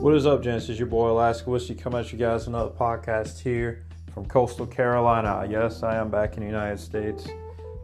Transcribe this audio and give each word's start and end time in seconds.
What 0.00 0.14
is 0.14 0.26
up, 0.26 0.44
gents? 0.44 0.68
It's 0.68 0.78
your 0.78 0.86
boy 0.86 1.10
Alaska 1.10 1.50
Whiskey 1.50 1.74
coming 1.74 1.98
at 1.98 2.12
you 2.12 2.18
guys 2.18 2.46
another 2.46 2.70
podcast 2.70 3.40
here 3.40 3.84
from 4.14 4.26
coastal 4.26 4.64
Carolina. 4.64 5.44
Yes, 5.50 5.82
I 5.82 5.96
am 5.96 6.08
back 6.08 6.36
in 6.36 6.40
the 6.40 6.46
United 6.46 6.78
States. 6.78 7.26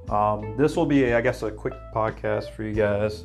Um, 0.09 0.56
this 0.56 0.77
will 0.77 0.87
be, 0.87 1.12
I 1.12 1.21
guess, 1.21 1.42
a 1.42 1.50
quick 1.50 1.74
podcast 1.92 2.50
for 2.50 2.62
you 2.62 2.72
guys. 2.72 3.24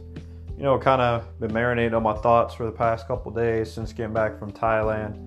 You 0.58 0.64
know, 0.64 0.80
kind 0.80 1.04
of 1.04 1.40
been 1.40 1.52
marinating 1.52 1.96
on 1.96 2.02
my 2.02 2.16
thoughts 2.16 2.56
for 2.56 2.66
the 2.66 2.72
past 2.72 3.08
couple 3.08 3.32
days 3.32 3.72
since 3.72 3.94
getting 3.94 4.12
back 4.12 4.40
from 4.40 4.52
Thailand, 4.52 5.18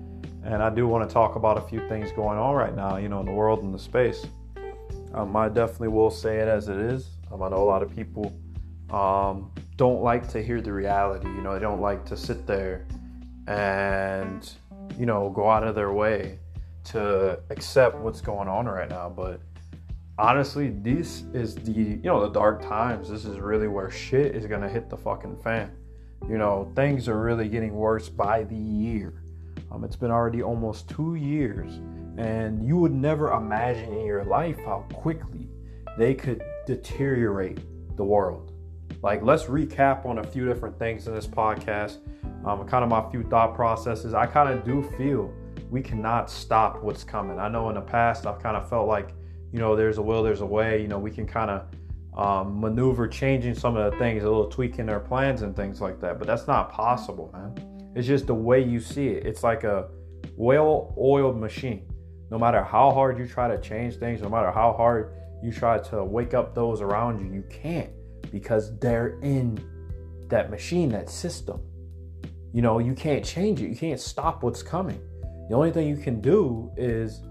and 0.43 0.61
I 0.61 0.69
do 0.69 0.85
want 0.85 1.07
to 1.07 1.13
talk 1.13 1.37
about 1.37 1.57
a 1.57 1.61
few 1.61 1.87
things 1.87 2.11
going 2.11 2.37
on 2.37 2.55
right 2.55 2.75
now, 2.75 2.97
you 2.97 3.07
know, 3.07 3.21
in 3.21 3.25
the 3.25 3.31
world 3.31 3.63
and 3.63 3.73
the 3.73 3.79
space. 3.79 4.25
Um, 5.13 5.33
I 5.37 5.47
definitely 5.47 5.87
will 5.87 6.11
say 6.11 6.39
it 6.39 6.49
as 6.49 6.67
it 6.67 6.77
is. 6.77 7.11
Um, 7.31 7.41
I 7.41 7.47
know 7.47 7.63
a 7.63 7.63
lot 7.63 7.81
of 7.81 7.95
people 7.95 8.37
um, 8.89 9.53
don't 9.77 10.01
like 10.03 10.27
to 10.33 10.43
hear 10.43 10.59
the 10.59 10.73
reality. 10.73 11.27
You 11.27 11.41
know, 11.41 11.53
they 11.53 11.61
don't 11.61 11.79
like 11.79 12.03
to 12.07 12.17
sit 12.17 12.45
there 12.45 12.85
and 13.47 14.53
you 14.97 15.05
know 15.05 15.29
go 15.29 15.49
out 15.49 15.63
of 15.63 15.75
their 15.75 15.91
way 15.91 16.39
to 16.85 17.39
accept 17.49 17.97
what's 17.97 18.21
going 18.21 18.47
on 18.47 18.65
right 18.65 18.89
now. 18.89 19.09
But 19.09 19.41
honestly 20.17 20.69
this 20.69 21.23
is 21.33 21.55
the 21.55 21.71
you 21.71 22.01
know 22.03 22.21
the 22.21 22.29
dark 22.29 22.61
times. 22.61 23.09
This 23.09 23.25
is 23.25 23.39
really 23.39 23.67
where 23.67 23.89
shit 23.89 24.35
is 24.35 24.45
gonna 24.45 24.69
hit 24.69 24.89
the 24.89 24.97
fucking 24.97 25.37
fan. 25.37 25.71
You 26.27 26.37
know 26.37 26.71
things 26.75 27.07
are 27.07 27.21
really 27.21 27.47
getting 27.49 27.73
worse 27.73 28.09
by 28.09 28.43
the 28.43 28.55
year. 28.55 29.13
Um, 29.71 29.83
it's 29.83 29.95
been 29.95 30.11
already 30.11 30.43
almost 30.43 30.89
two 30.89 31.15
years 31.15 31.79
and 32.17 32.63
you 32.63 32.77
would 32.77 32.93
never 32.93 33.31
imagine 33.31 33.91
in 33.91 34.05
your 34.05 34.23
life 34.23 34.57
how 34.65 34.85
quickly 34.93 35.49
they 35.97 36.13
could 36.13 36.43
deteriorate 36.65 37.59
the 37.97 38.03
world. 38.03 38.51
Like 39.01 39.23
let's 39.23 39.45
recap 39.45 40.05
on 40.05 40.19
a 40.19 40.23
few 40.23 40.45
different 40.45 40.77
things 40.77 41.07
in 41.07 41.13
this 41.13 41.27
podcast 41.27 41.97
um, 42.45 42.67
kind 42.67 42.83
of 42.83 42.89
my 42.89 43.09
few 43.11 43.23
thought 43.23 43.55
processes. 43.55 44.13
I 44.13 44.25
kind 44.25 44.49
of 44.49 44.65
do 44.65 44.83
feel 44.97 45.33
we 45.69 45.81
cannot 45.81 46.29
stop 46.29 46.83
what's 46.83 47.03
coming. 47.03 47.39
I 47.39 47.47
know 47.47 47.69
in 47.69 47.75
the 47.75 47.81
past 47.81 48.25
I've 48.25 48.41
kind 48.41 48.57
of 48.57 48.69
felt 48.69 48.87
like, 48.87 49.09
you 49.51 49.59
know, 49.59 49.75
there's 49.75 49.97
a 49.97 50.01
will, 50.01 50.23
there's 50.23 50.41
a 50.41 50.45
way. 50.45 50.81
You 50.81 50.87
know, 50.87 50.99
we 50.99 51.11
can 51.11 51.25
kind 51.25 51.49
of 51.49 51.65
um, 52.17 52.59
maneuver 52.59 53.07
changing 53.07 53.55
some 53.55 53.75
of 53.75 53.91
the 53.91 53.97
things, 53.97 54.23
a 54.23 54.27
little 54.27 54.47
tweaking 54.47 54.85
their 54.85 54.99
plans 54.99 55.41
and 55.41 55.55
things 55.55 55.81
like 55.81 55.99
that. 56.01 56.19
But 56.19 56.27
that's 56.27 56.47
not 56.47 56.71
possible, 56.71 57.31
man. 57.33 57.91
It's 57.95 58.07
just 58.07 58.27
the 58.27 58.35
way 58.35 58.63
you 58.63 58.79
see 58.79 59.07
it. 59.09 59.25
It's 59.25 59.43
like 59.43 59.63
a 59.63 59.89
well-oiled 60.35 61.39
machine. 61.39 61.87
No 62.29 62.39
matter 62.39 62.63
how 62.63 62.91
hard 62.91 63.19
you 63.19 63.27
try 63.27 63.47
to 63.47 63.61
change 63.61 63.97
things, 63.97 64.21
no 64.21 64.29
matter 64.29 64.51
how 64.51 64.73
hard 64.73 65.13
you 65.43 65.51
try 65.51 65.77
to 65.77 66.03
wake 66.03 66.33
up 66.33 66.55
those 66.55 66.81
around 66.81 67.19
you, 67.19 67.33
you 67.33 67.43
can't 67.49 67.89
because 68.31 68.77
they're 68.79 69.19
in 69.21 69.59
that 70.29 70.49
machine, 70.49 70.89
that 70.89 71.09
system. 71.09 71.61
You 72.53 72.61
know, 72.61 72.79
you 72.79 72.93
can't 72.93 73.25
change 73.25 73.61
it. 73.61 73.69
You 73.69 73.75
can't 73.75 73.99
stop 73.99 74.43
what's 74.43 74.63
coming. 74.63 75.01
The 75.49 75.55
only 75.55 75.71
thing 75.71 75.87
you 75.87 75.97
can 75.97 76.21
do 76.21 76.71
is 76.77 77.21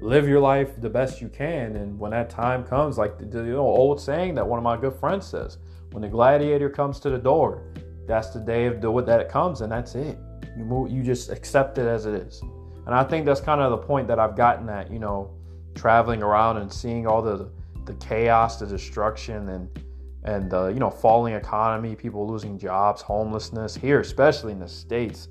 live 0.00 0.26
your 0.26 0.40
life 0.40 0.80
the 0.80 0.90
best 0.90 1.20
you 1.20 1.28
can. 1.28 1.76
And 1.76 1.98
when 1.98 2.10
that 2.10 2.28
time 2.30 2.64
comes, 2.64 2.98
like 2.98 3.18
the, 3.18 3.26
the 3.26 3.54
old 3.54 4.00
saying 4.00 4.34
that 4.34 4.46
one 4.46 4.58
of 4.58 4.64
my 4.64 4.76
good 4.76 4.94
friends 4.94 5.26
says, 5.26 5.58
when 5.92 6.02
the 6.02 6.08
gladiator 6.08 6.70
comes 6.70 6.98
to 7.00 7.10
the 7.10 7.18
door, 7.18 7.62
that's 8.08 8.30
the 8.30 8.40
day 8.40 8.66
of 8.66 8.80
the 8.80 9.02
that 9.02 9.20
it 9.20 9.28
comes, 9.28 9.60
and 9.60 9.70
that's 9.70 9.94
it. 9.94 10.18
You 10.56 10.64
move, 10.64 10.90
you 10.90 11.02
just 11.02 11.30
accept 11.30 11.78
it 11.78 11.86
as 11.86 12.06
it 12.06 12.14
is. 12.14 12.42
And 12.86 12.94
I 12.94 13.04
think 13.04 13.26
that's 13.26 13.40
kind 13.40 13.60
of 13.60 13.70
the 13.70 13.78
point 13.78 14.08
that 14.08 14.18
I've 14.18 14.36
gotten 14.36 14.68
at, 14.68 14.90
you 14.90 14.98
know, 14.98 15.30
traveling 15.74 16.22
around 16.22 16.56
and 16.56 16.72
seeing 16.72 17.06
all 17.06 17.22
the 17.22 17.50
the 17.84 17.94
chaos, 17.94 18.58
the 18.60 18.66
destruction, 18.66 19.48
and 19.48 19.68
and 20.24 20.50
the 20.50 20.68
you 20.68 20.78
know 20.78 20.90
falling 20.90 21.34
economy, 21.34 21.94
people 21.94 22.26
losing 22.26 22.58
jobs, 22.58 23.02
homelessness 23.02 23.74
here, 23.74 24.00
especially 24.00 24.52
in 24.52 24.58
the 24.58 24.68
states. 24.68 25.28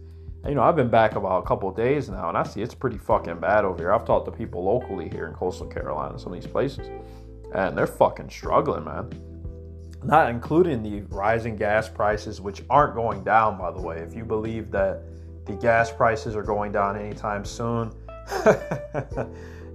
You 0.48 0.56
know, 0.56 0.64
I've 0.64 0.76
been 0.76 0.90
back 0.90 1.16
about 1.16 1.44
a 1.44 1.46
couple 1.46 1.70
days 1.72 2.10
now, 2.10 2.30
and 2.30 2.38
I 2.38 2.44
see 2.44 2.62
it's 2.62 2.74
pretty 2.74 2.98
fucking 2.98 3.40
bad 3.40 3.64
over 3.64 3.78
here. 3.78 3.94
I've 3.94 4.06
talked 4.06 4.26
to 4.26 4.32
people 4.32 4.64
locally 4.64 5.08
here 5.08 5.28
in 5.28 5.34
coastal 5.36 5.68
Carolina, 5.68 6.18
some 6.18 6.34
of 6.34 6.42
these 6.42 6.52
places, 6.52 6.88
and 7.54 7.78
they're 7.78 7.86
fucking 7.86 8.30
struggling, 8.30 8.86
man. 8.86 9.10
Not 10.04 10.32
including 10.32 10.82
the 10.82 11.02
rising 11.16 11.56
gas 11.56 11.88
prices, 11.88 12.42
which 12.42 12.64
aren't 12.72 12.96
going 12.96 13.24
down, 13.24 13.60
by 13.60 13.70
the 13.70 13.80
way. 13.80 14.00
If 14.00 14.16
you 14.16 14.26
believe 14.26 14.72
that 14.72 15.04
the 15.46 15.54
gas 15.54 15.92
prices 15.92 16.36
are 16.36 16.42
going 16.42 16.72
down 16.72 16.98
anytime 16.98 17.46
soon, 17.46 17.92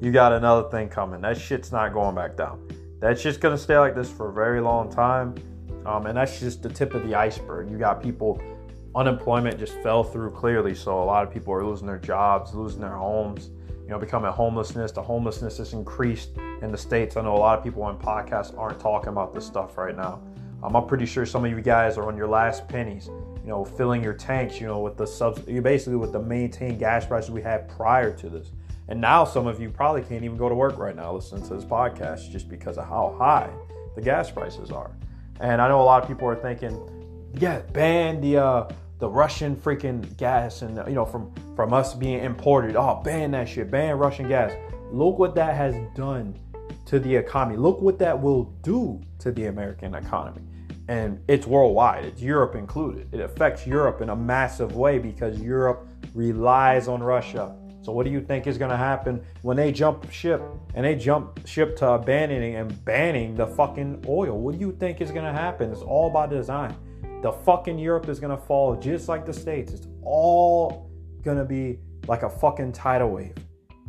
you 0.01 0.11
got 0.11 0.33
another 0.33 0.69
thing 0.69 0.89
coming. 0.89 1.21
That 1.21 1.39
shit's 1.39 1.71
not 1.71 1.93
going 1.93 2.17
back 2.17 2.37
down. 2.37 2.67
That's 3.07 3.23
just 3.23 3.39
gonna 3.39 3.57
stay 3.57 3.79
like 3.79 3.95
this 3.95 4.11
for 4.11 4.31
a 4.31 4.33
very 4.33 4.61
long 4.61 4.91
time. 4.91 5.37
Um, 5.87 6.07
and 6.07 6.17
that's 6.19 6.41
just 6.41 6.61
the 6.61 6.69
tip 6.69 6.93
of 6.93 7.07
the 7.07 7.15
iceberg. 7.15 7.71
You 7.71 7.79
got 7.79 8.03
people, 8.03 8.43
unemployment 8.97 9.61
just 9.61 9.75
fell 9.75 10.03
through 10.03 10.33
clearly. 10.33 10.75
So 10.75 11.01
a 11.01 11.05
lot 11.05 11.23
of 11.23 11.33
people 11.33 11.55
are 11.55 11.65
losing 11.65 11.87
their 11.87 12.01
jobs, 12.01 12.53
losing 12.53 12.81
their 12.81 12.97
homes, 12.97 13.51
you 13.85 13.91
know, 13.91 13.99
becoming 14.01 14.33
homelessness. 14.33 14.91
The 14.91 15.05
homelessness 15.05 15.59
has 15.59 15.73
increased 15.73 16.31
in 16.63 16.73
the 16.73 16.77
States. 16.77 17.17
I 17.17 17.23
know 17.23 17.37
a 17.37 17.39
lot 17.39 17.57
of 17.57 17.63
people 17.63 17.85
on 17.85 17.97
podcasts 17.97 18.59
aren't 18.59 18.81
talking 18.81 19.11
about 19.11 19.33
this 19.33 19.47
stuff 19.47 19.79
right 19.79 19.97
now. 19.97 20.21
Um, 20.65 20.75
I'm 20.75 20.87
pretty 20.89 21.07
sure 21.07 21.25
some 21.25 21.45
of 21.45 21.51
you 21.53 21.61
guys 21.61 21.97
are 21.99 22.09
on 22.09 22.17
your 22.17 22.27
last 22.27 22.67
pennies, 22.67 23.07
you 23.07 23.51
know, 23.51 23.65
filling 23.65 24.03
your 24.03 24.15
tanks, 24.15 24.61
you 24.61 24.67
know, 24.67 24.81
with 24.81 24.97
the 24.97 25.07
subs, 25.07 25.47
you 25.47 25.63
basically 25.63 25.95
with 25.95 26.11
the 26.11 26.19
maintained 26.19 26.81
gas 26.81 27.07
prices 27.07 27.31
we 27.31 27.41
had 27.41 27.69
prior 27.69 28.11
to 28.17 28.29
this. 28.29 28.51
And 28.89 29.01
now 29.01 29.25
some 29.25 29.47
of 29.47 29.61
you 29.61 29.71
probably 29.71 30.03
can't 30.03 30.25
even 30.25 30.37
go 30.37 30.49
to 30.49 30.55
work 30.55 30.79
right 30.79 30.95
now 30.95 31.13
listening 31.13 31.47
to 31.49 31.55
this 31.55 31.65
podcast 31.65 32.31
just 32.31 32.49
because 32.49 32.79
of 32.79 32.89
how 32.89 33.17
high 33.19 33.51
the 33.95 34.01
gas 34.01 34.31
prices 34.31 34.71
are. 34.71 34.93
And 35.41 35.61
I 35.61 35.69
know 35.69 35.81
a 35.81 35.83
lot 35.83 36.03
of 36.03 36.09
people 36.09 36.29
are 36.29 36.37
thinking, 36.37 36.79
yeah, 37.35 37.61
ban 37.73 38.21
the 38.21 38.39
uh, 38.39 38.69
the 38.99 39.09
Russian 39.09 39.57
freaking 39.57 40.17
gas 40.17 40.63
and 40.63 40.77
you 40.89 40.95
know 40.95 41.05
from 41.05 41.33
from 41.55 41.73
us 41.73 41.95
being 41.95 42.23
imported. 42.23 42.77
Oh, 42.77 43.01
ban 43.05 43.33
that 43.33 43.49
shit, 43.49 43.71
ban 43.71 43.99
Russian 43.99 44.29
gas. 44.29 44.53
Look 44.91 45.19
what 45.19 45.35
that 45.35 45.57
has 45.57 45.75
done 45.95 46.39
to 46.87 47.01
the 47.01 47.15
economy. 47.15 47.57
Look 47.57 47.81
what 47.81 47.99
that 47.99 48.21
will 48.21 48.45
do 48.63 49.01
to 49.19 49.33
the 49.33 49.47
American 49.47 49.95
economy. 49.95 50.43
And 50.89 51.21
it's 51.27 51.47
worldwide, 51.47 52.05
it's 52.05 52.23
Europe 52.23 52.55
included. 52.55 53.13
It 53.13 53.21
affects 53.21 53.67
Europe 53.67 54.01
in 54.01 54.11
a 54.11 54.17
massive 54.17 54.77
way 54.77 55.01
because 55.01 55.41
Europe 55.41 55.89
relies 56.15 56.87
on 56.87 57.03
Russia 57.03 57.57
so 57.87 57.93
what 57.93 58.05
do 58.05 58.11
you 58.11 58.21
think 58.21 58.49
is 58.49 58.59
going 58.59 58.73
to 58.73 58.77
happen 58.77 59.25
when 59.43 59.57
they 59.57 59.71
jump 59.71 60.11
ship 60.11 60.43
and 60.75 60.85
they 60.85 60.97
jump 60.97 61.47
ship 61.47 61.77
to 61.77 61.91
abandoning 61.91 62.57
and 62.57 62.85
banning 62.85 63.37
the 63.37 63.47
fucking 63.47 64.05
oil? 64.09 64.37
What 64.41 64.55
do 64.55 64.59
you 64.59 64.73
think 64.73 65.01
is 65.01 65.13
going 65.13 65.25
to 65.25 65.33
happen? 65.33 65.71
It's 65.71 65.83
all 65.83 66.11
by 66.11 66.27
design. 66.27 66.75
The 67.23 67.31
fucking 67.31 67.79
Europe 67.79 68.09
is 68.09 68.19
going 68.19 68.37
to 68.37 68.43
fall 68.43 68.75
just 68.75 69.09
like 69.09 69.25
the 69.25 69.33
States. 69.33 69.73
It's 69.73 69.87
all 70.03 70.91
going 71.23 71.37
to 71.37 71.45
be 71.45 71.79
like 72.09 72.25
a 72.25 72.29
fucking 72.29 72.73
tidal 72.73 73.11
wave. 73.11 73.37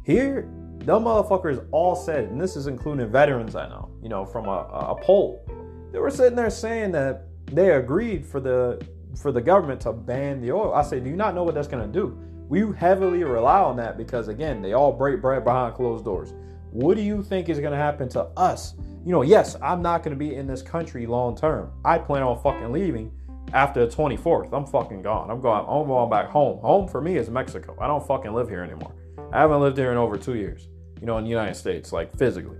Here, 0.04 0.48
the 0.78 1.00
motherfuckers 1.00 1.66
all 1.72 1.96
said, 1.96 2.26
and 2.26 2.40
this 2.40 2.56
is 2.56 2.68
including 2.68 3.10
veterans 3.10 3.56
I 3.56 3.68
know, 3.68 3.90
you 4.04 4.10
know, 4.10 4.28
from 4.28 4.46
a, 4.46 4.60
a 4.92 4.96
poll. 5.02 5.44
They 5.92 5.98
were 5.98 6.12
sitting 6.12 6.36
there 6.36 6.52
saying 6.52 6.92
that 6.92 7.24
they 7.48 7.72
agreed 7.72 8.28
for 8.28 8.40
the 8.40 8.80
for 9.16 9.32
the 9.32 9.42
government 9.42 9.82
to 9.82 9.92
ban 9.92 10.40
the 10.40 10.52
oil. 10.52 10.76
I 10.76 10.84
say, 10.84 11.00
do 11.00 11.10
you 11.10 11.16
not 11.16 11.34
know 11.34 11.42
what 11.42 11.56
that's 11.56 11.68
going 11.68 11.92
to 11.92 11.92
do? 11.92 12.16
We 12.50 12.66
heavily 12.76 13.24
rely 13.24 13.60
on 13.60 13.76
that 13.78 13.98
because, 13.98 14.28
again, 14.28 14.62
they 14.62 14.74
all 14.74 14.92
break 14.92 15.22
bread 15.22 15.44
behind 15.44 15.76
closed 15.76 16.06
doors. 16.06 16.34
What 16.72 16.96
do 16.96 17.02
you 17.02 17.24
think 17.24 17.50
is 17.50 17.60
going 17.60 17.72
to 17.72 17.78
happen 17.78 18.08
to 18.10 18.24
us? 18.38 18.76
You 19.06 19.12
know, 19.12 19.22
yes, 19.22 19.56
I'm 19.62 19.82
not 19.82 20.04
going 20.04 20.16
to 20.16 20.20
be 20.20 20.36
in 20.36 20.48
this 20.48 20.62
country 20.62 21.06
long 21.06 21.36
term. 21.36 21.72
I 21.84 21.98
plan 21.98 22.24
on 22.24 22.42
fucking 22.42 22.72
leaving 22.72 23.12
after 23.54 23.86
the 23.86 23.94
24th. 23.94 24.54
I'm 24.54 24.66
fucking 24.66 25.02
gone. 25.02 25.30
I'm 25.30 25.42
going. 25.42 25.66
I'm 25.68 25.88
going 25.88 26.10
back 26.10 26.28
home. 26.28 26.60
Home 26.60 26.88
for 26.88 27.02
me 27.02 27.18
is 27.18 27.30
Mexico. 27.30 27.76
I 27.80 27.88
don't 27.88 28.06
fucking 28.06 28.34
live 28.34 28.50
here 28.50 28.64
anymore. 28.64 28.94
I 29.32 29.40
haven't 29.40 29.60
lived 29.60 29.78
here 29.78 29.92
in 29.92 29.98
over 29.98 30.18
two 30.18 30.36
years. 30.36 30.68
You 31.00 31.08
know, 31.08 31.18
in 31.18 31.24
the 31.24 31.30
United 31.30 31.56
States, 31.56 31.92
like 31.92 32.16
physically. 32.18 32.58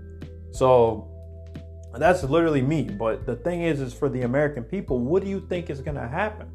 So 0.52 1.10
that's 1.94 2.22
literally 2.22 2.62
me. 2.62 2.82
But 2.82 3.26
the 3.26 3.36
thing 3.36 3.62
is, 3.62 3.80
is 3.80 3.92
for 3.92 4.08
the 4.08 4.22
American 4.22 4.64
people, 4.64 4.98
what 4.98 5.24
do 5.24 5.30
you 5.30 5.40
think 5.48 5.70
is 5.70 5.80
going 5.80 5.96
to 5.96 6.08
happen? 6.08 6.48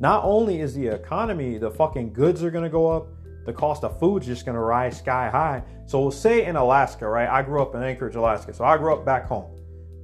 Not 0.00 0.24
only 0.24 0.60
is 0.60 0.74
the 0.74 0.86
economy, 0.86 1.58
the 1.58 1.70
fucking 1.70 2.12
goods 2.12 2.42
are 2.42 2.50
gonna 2.50 2.68
go 2.68 2.88
up, 2.88 3.08
the 3.46 3.52
cost 3.52 3.82
of 3.84 3.98
food's 3.98 4.26
just 4.26 4.46
gonna 4.46 4.60
rise 4.60 4.98
sky 4.98 5.28
high. 5.30 5.62
So 5.86 6.10
say 6.10 6.44
in 6.44 6.56
Alaska, 6.56 7.08
right? 7.08 7.28
I 7.28 7.42
grew 7.42 7.62
up 7.62 7.74
in 7.74 7.82
Anchorage, 7.82 8.14
Alaska. 8.14 8.52
So 8.52 8.64
I 8.64 8.76
grew 8.76 8.92
up 8.92 9.04
back 9.04 9.26
home. 9.26 9.50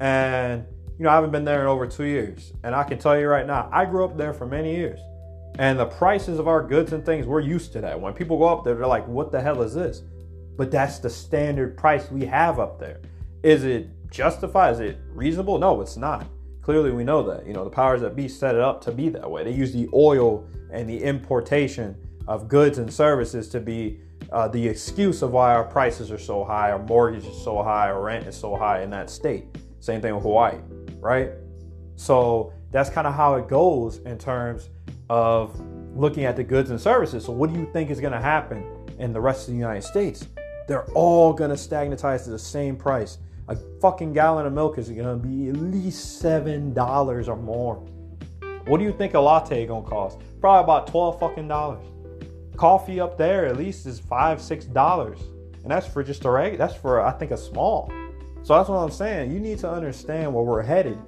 And 0.00 0.64
you 0.98 1.04
know, 1.04 1.10
I 1.10 1.14
haven't 1.14 1.32
been 1.32 1.44
there 1.44 1.60
in 1.60 1.66
over 1.66 1.86
two 1.86 2.04
years. 2.04 2.52
And 2.62 2.74
I 2.74 2.84
can 2.84 2.98
tell 2.98 3.18
you 3.18 3.28
right 3.28 3.46
now, 3.46 3.68
I 3.72 3.84
grew 3.84 4.04
up 4.04 4.16
there 4.16 4.32
for 4.32 4.46
many 4.46 4.74
years. 4.74 5.00
And 5.58 5.78
the 5.78 5.86
prices 5.86 6.38
of 6.38 6.48
our 6.48 6.62
goods 6.62 6.92
and 6.92 7.04
things, 7.04 7.26
we're 7.26 7.40
used 7.40 7.72
to 7.74 7.80
that. 7.80 8.00
When 8.00 8.12
people 8.12 8.38
go 8.38 8.44
up 8.44 8.64
there, 8.64 8.74
they're 8.74 8.86
like, 8.86 9.06
what 9.06 9.30
the 9.30 9.40
hell 9.40 9.62
is 9.62 9.74
this? 9.74 10.02
But 10.56 10.70
that's 10.70 10.98
the 10.98 11.10
standard 11.10 11.76
price 11.76 12.10
we 12.10 12.24
have 12.24 12.58
up 12.58 12.78
there. 12.78 13.00
Is 13.42 13.64
it 13.64 13.88
justified? 14.10 14.74
Is 14.74 14.80
it 14.80 14.98
reasonable? 15.12 15.58
No, 15.58 15.80
it's 15.80 15.96
not. 15.96 16.26
Clearly, 16.64 16.92
we 16.92 17.04
know 17.04 17.22
that. 17.24 17.46
You 17.46 17.52
know, 17.52 17.62
the 17.62 17.70
powers 17.70 18.00
that 18.00 18.16
be 18.16 18.26
set 18.26 18.54
it 18.54 18.60
up 18.62 18.80
to 18.84 18.90
be 18.90 19.10
that 19.10 19.30
way. 19.30 19.44
They 19.44 19.52
use 19.52 19.70
the 19.74 19.86
oil 19.92 20.48
and 20.72 20.88
the 20.88 20.98
importation 20.98 21.94
of 22.26 22.48
goods 22.48 22.78
and 22.78 22.90
services 22.90 23.50
to 23.50 23.60
be 23.60 24.00
uh, 24.32 24.48
the 24.48 24.66
excuse 24.66 25.20
of 25.20 25.32
why 25.32 25.54
our 25.54 25.64
prices 25.64 26.10
are 26.10 26.18
so 26.18 26.42
high, 26.42 26.72
our 26.72 26.78
mortgage 26.78 27.26
is 27.26 27.44
so 27.44 27.62
high, 27.62 27.90
our 27.90 28.02
rent 28.02 28.26
is 28.26 28.34
so 28.34 28.56
high 28.56 28.80
in 28.80 28.88
that 28.88 29.10
state. 29.10 29.44
Same 29.80 30.00
thing 30.00 30.14
with 30.14 30.22
Hawaii, 30.22 30.56
right? 31.00 31.32
So 31.96 32.54
that's 32.70 32.88
kind 32.88 33.06
of 33.06 33.14
how 33.14 33.34
it 33.34 33.46
goes 33.46 33.98
in 33.98 34.16
terms 34.16 34.70
of 35.10 35.60
looking 35.94 36.24
at 36.24 36.34
the 36.34 36.44
goods 36.44 36.70
and 36.70 36.80
services. 36.80 37.26
So, 37.26 37.32
what 37.32 37.52
do 37.52 37.60
you 37.60 37.68
think 37.74 37.90
is 37.90 38.00
going 38.00 38.14
to 38.14 38.20
happen 38.20 38.64
in 38.98 39.12
the 39.12 39.20
rest 39.20 39.48
of 39.48 39.52
the 39.52 39.60
United 39.60 39.82
States? 39.84 40.26
They're 40.66 40.90
all 40.92 41.34
going 41.34 41.50
to 41.50 41.58
stagnatize 41.58 42.24
to 42.24 42.30
the 42.30 42.38
same 42.38 42.74
price. 42.74 43.18
A 43.48 43.56
fucking 43.80 44.14
gallon 44.14 44.46
of 44.46 44.54
milk 44.54 44.78
is 44.78 44.88
to 44.88 45.16
be 45.16 45.48
at 45.50 45.56
least 45.56 46.22
$7 46.22 47.28
or 47.28 47.36
more. 47.36 47.76
What 48.66 48.78
do 48.78 48.84
you 48.84 48.92
think 48.92 49.12
a 49.12 49.20
latte 49.20 49.66
to 49.66 49.82
cost? 49.82 50.18
Probably 50.40 50.64
about 50.64 50.86
12 50.86 51.20
fucking 51.20 51.48
dollars. 51.48 51.84
Coffee 52.56 53.00
up 53.00 53.18
there 53.18 53.46
at 53.46 53.58
least 53.58 53.84
is 53.84 54.00
5 54.00 54.38
$6. 54.38 55.20
And 55.62 55.70
that's 55.70 55.86
for 55.86 56.02
just 56.02 56.24
a 56.24 56.30
reg. 56.30 56.56
That's 56.56 56.74
for, 56.74 57.02
I 57.02 57.10
think, 57.12 57.32
a 57.32 57.36
small. 57.36 57.92
So 58.42 58.54
that's 58.54 58.68
what 58.68 58.76
I'm 58.76 58.90
saying. 58.90 59.32
You 59.32 59.40
need 59.40 59.58
to 59.58 59.70
understand 59.70 60.32
where 60.32 60.44
we're 60.44 60.62
headed 60.62 60.98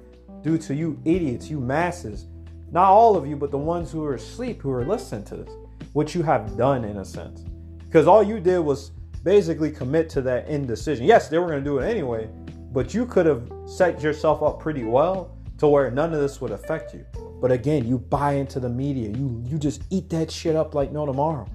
due 0.43 0.57
to 0.59 0.75
you 0.75 0.99
idiots, 1.05 1.49
you 1.49 1.59
masses. 1.59 2.27
Not 2.71 2.89
all 2.89 3.15
of 3.15 3.25
you, 3.25 3.35
but 3.35 3.49
the 3.49 3.57
ones 3.57 3.91
who 3.91 4.03
are 4.03 4.15
asleep 4.15 4.61
who 4.61 4.71
are 4.71 4.85
listening 4.85 5.23
to 5.25 5.37
this. 5.37 5.53
What 5.93 6.13
you 6.13 6.21
have 6.21 6.55
done 6.57 6.83
in 6.83 6.97
a 6.97 7.05
sense. 7.05 7.45
Because 7.85 8.05
all 8.05 8.21
you 8.21 8.39
did 8.39 8.59
was 8.59 8.91
basically 9.27 9.69
commit 9.69 10.09
to 10.09 10.21
that 10.21 10.47
indecision. 10.47 11.05
Yes, 11.05 11.27
they 11.27 11.37
were 11.37 11.47
going 11.47 11.61
to 11.61 11.69
do 11.69 11.79
it 11.79 11.85
anyway, 11.85 12.29
but 12.71 12.93
you 12.93 13.05
could 13.05 13.25
have 13.25 13.51
set 13.65 14.01
yourself 14.01 14.41
up 14.41 14.57
pretty 14.57 14.85
well 14.85 15.37
to 15.57 15.67
where 15.67 15.91
none 15.91 16.13
of 16.13 16.21
this 16.21 16.39
would 16.39 16.51
affect 16.51 16.93
you. 16.93 17.05
But 17.41 17.51
again, 17.51 17.85
you 17.85 17.97
buy 17.97 18.35
into 18.35 18.61
the 18.61 18.69
media. 18.69 19.09
You 19.09 19.43
you 19.45 19.57
just 19.57 19.81
eat 19.89 20.09
that 20.11 20.31
shit 20.31 20.55
up 20.55 20.73
like 20.73 20.93
no 20.93 21.05
tomorrow. 21.05 21.45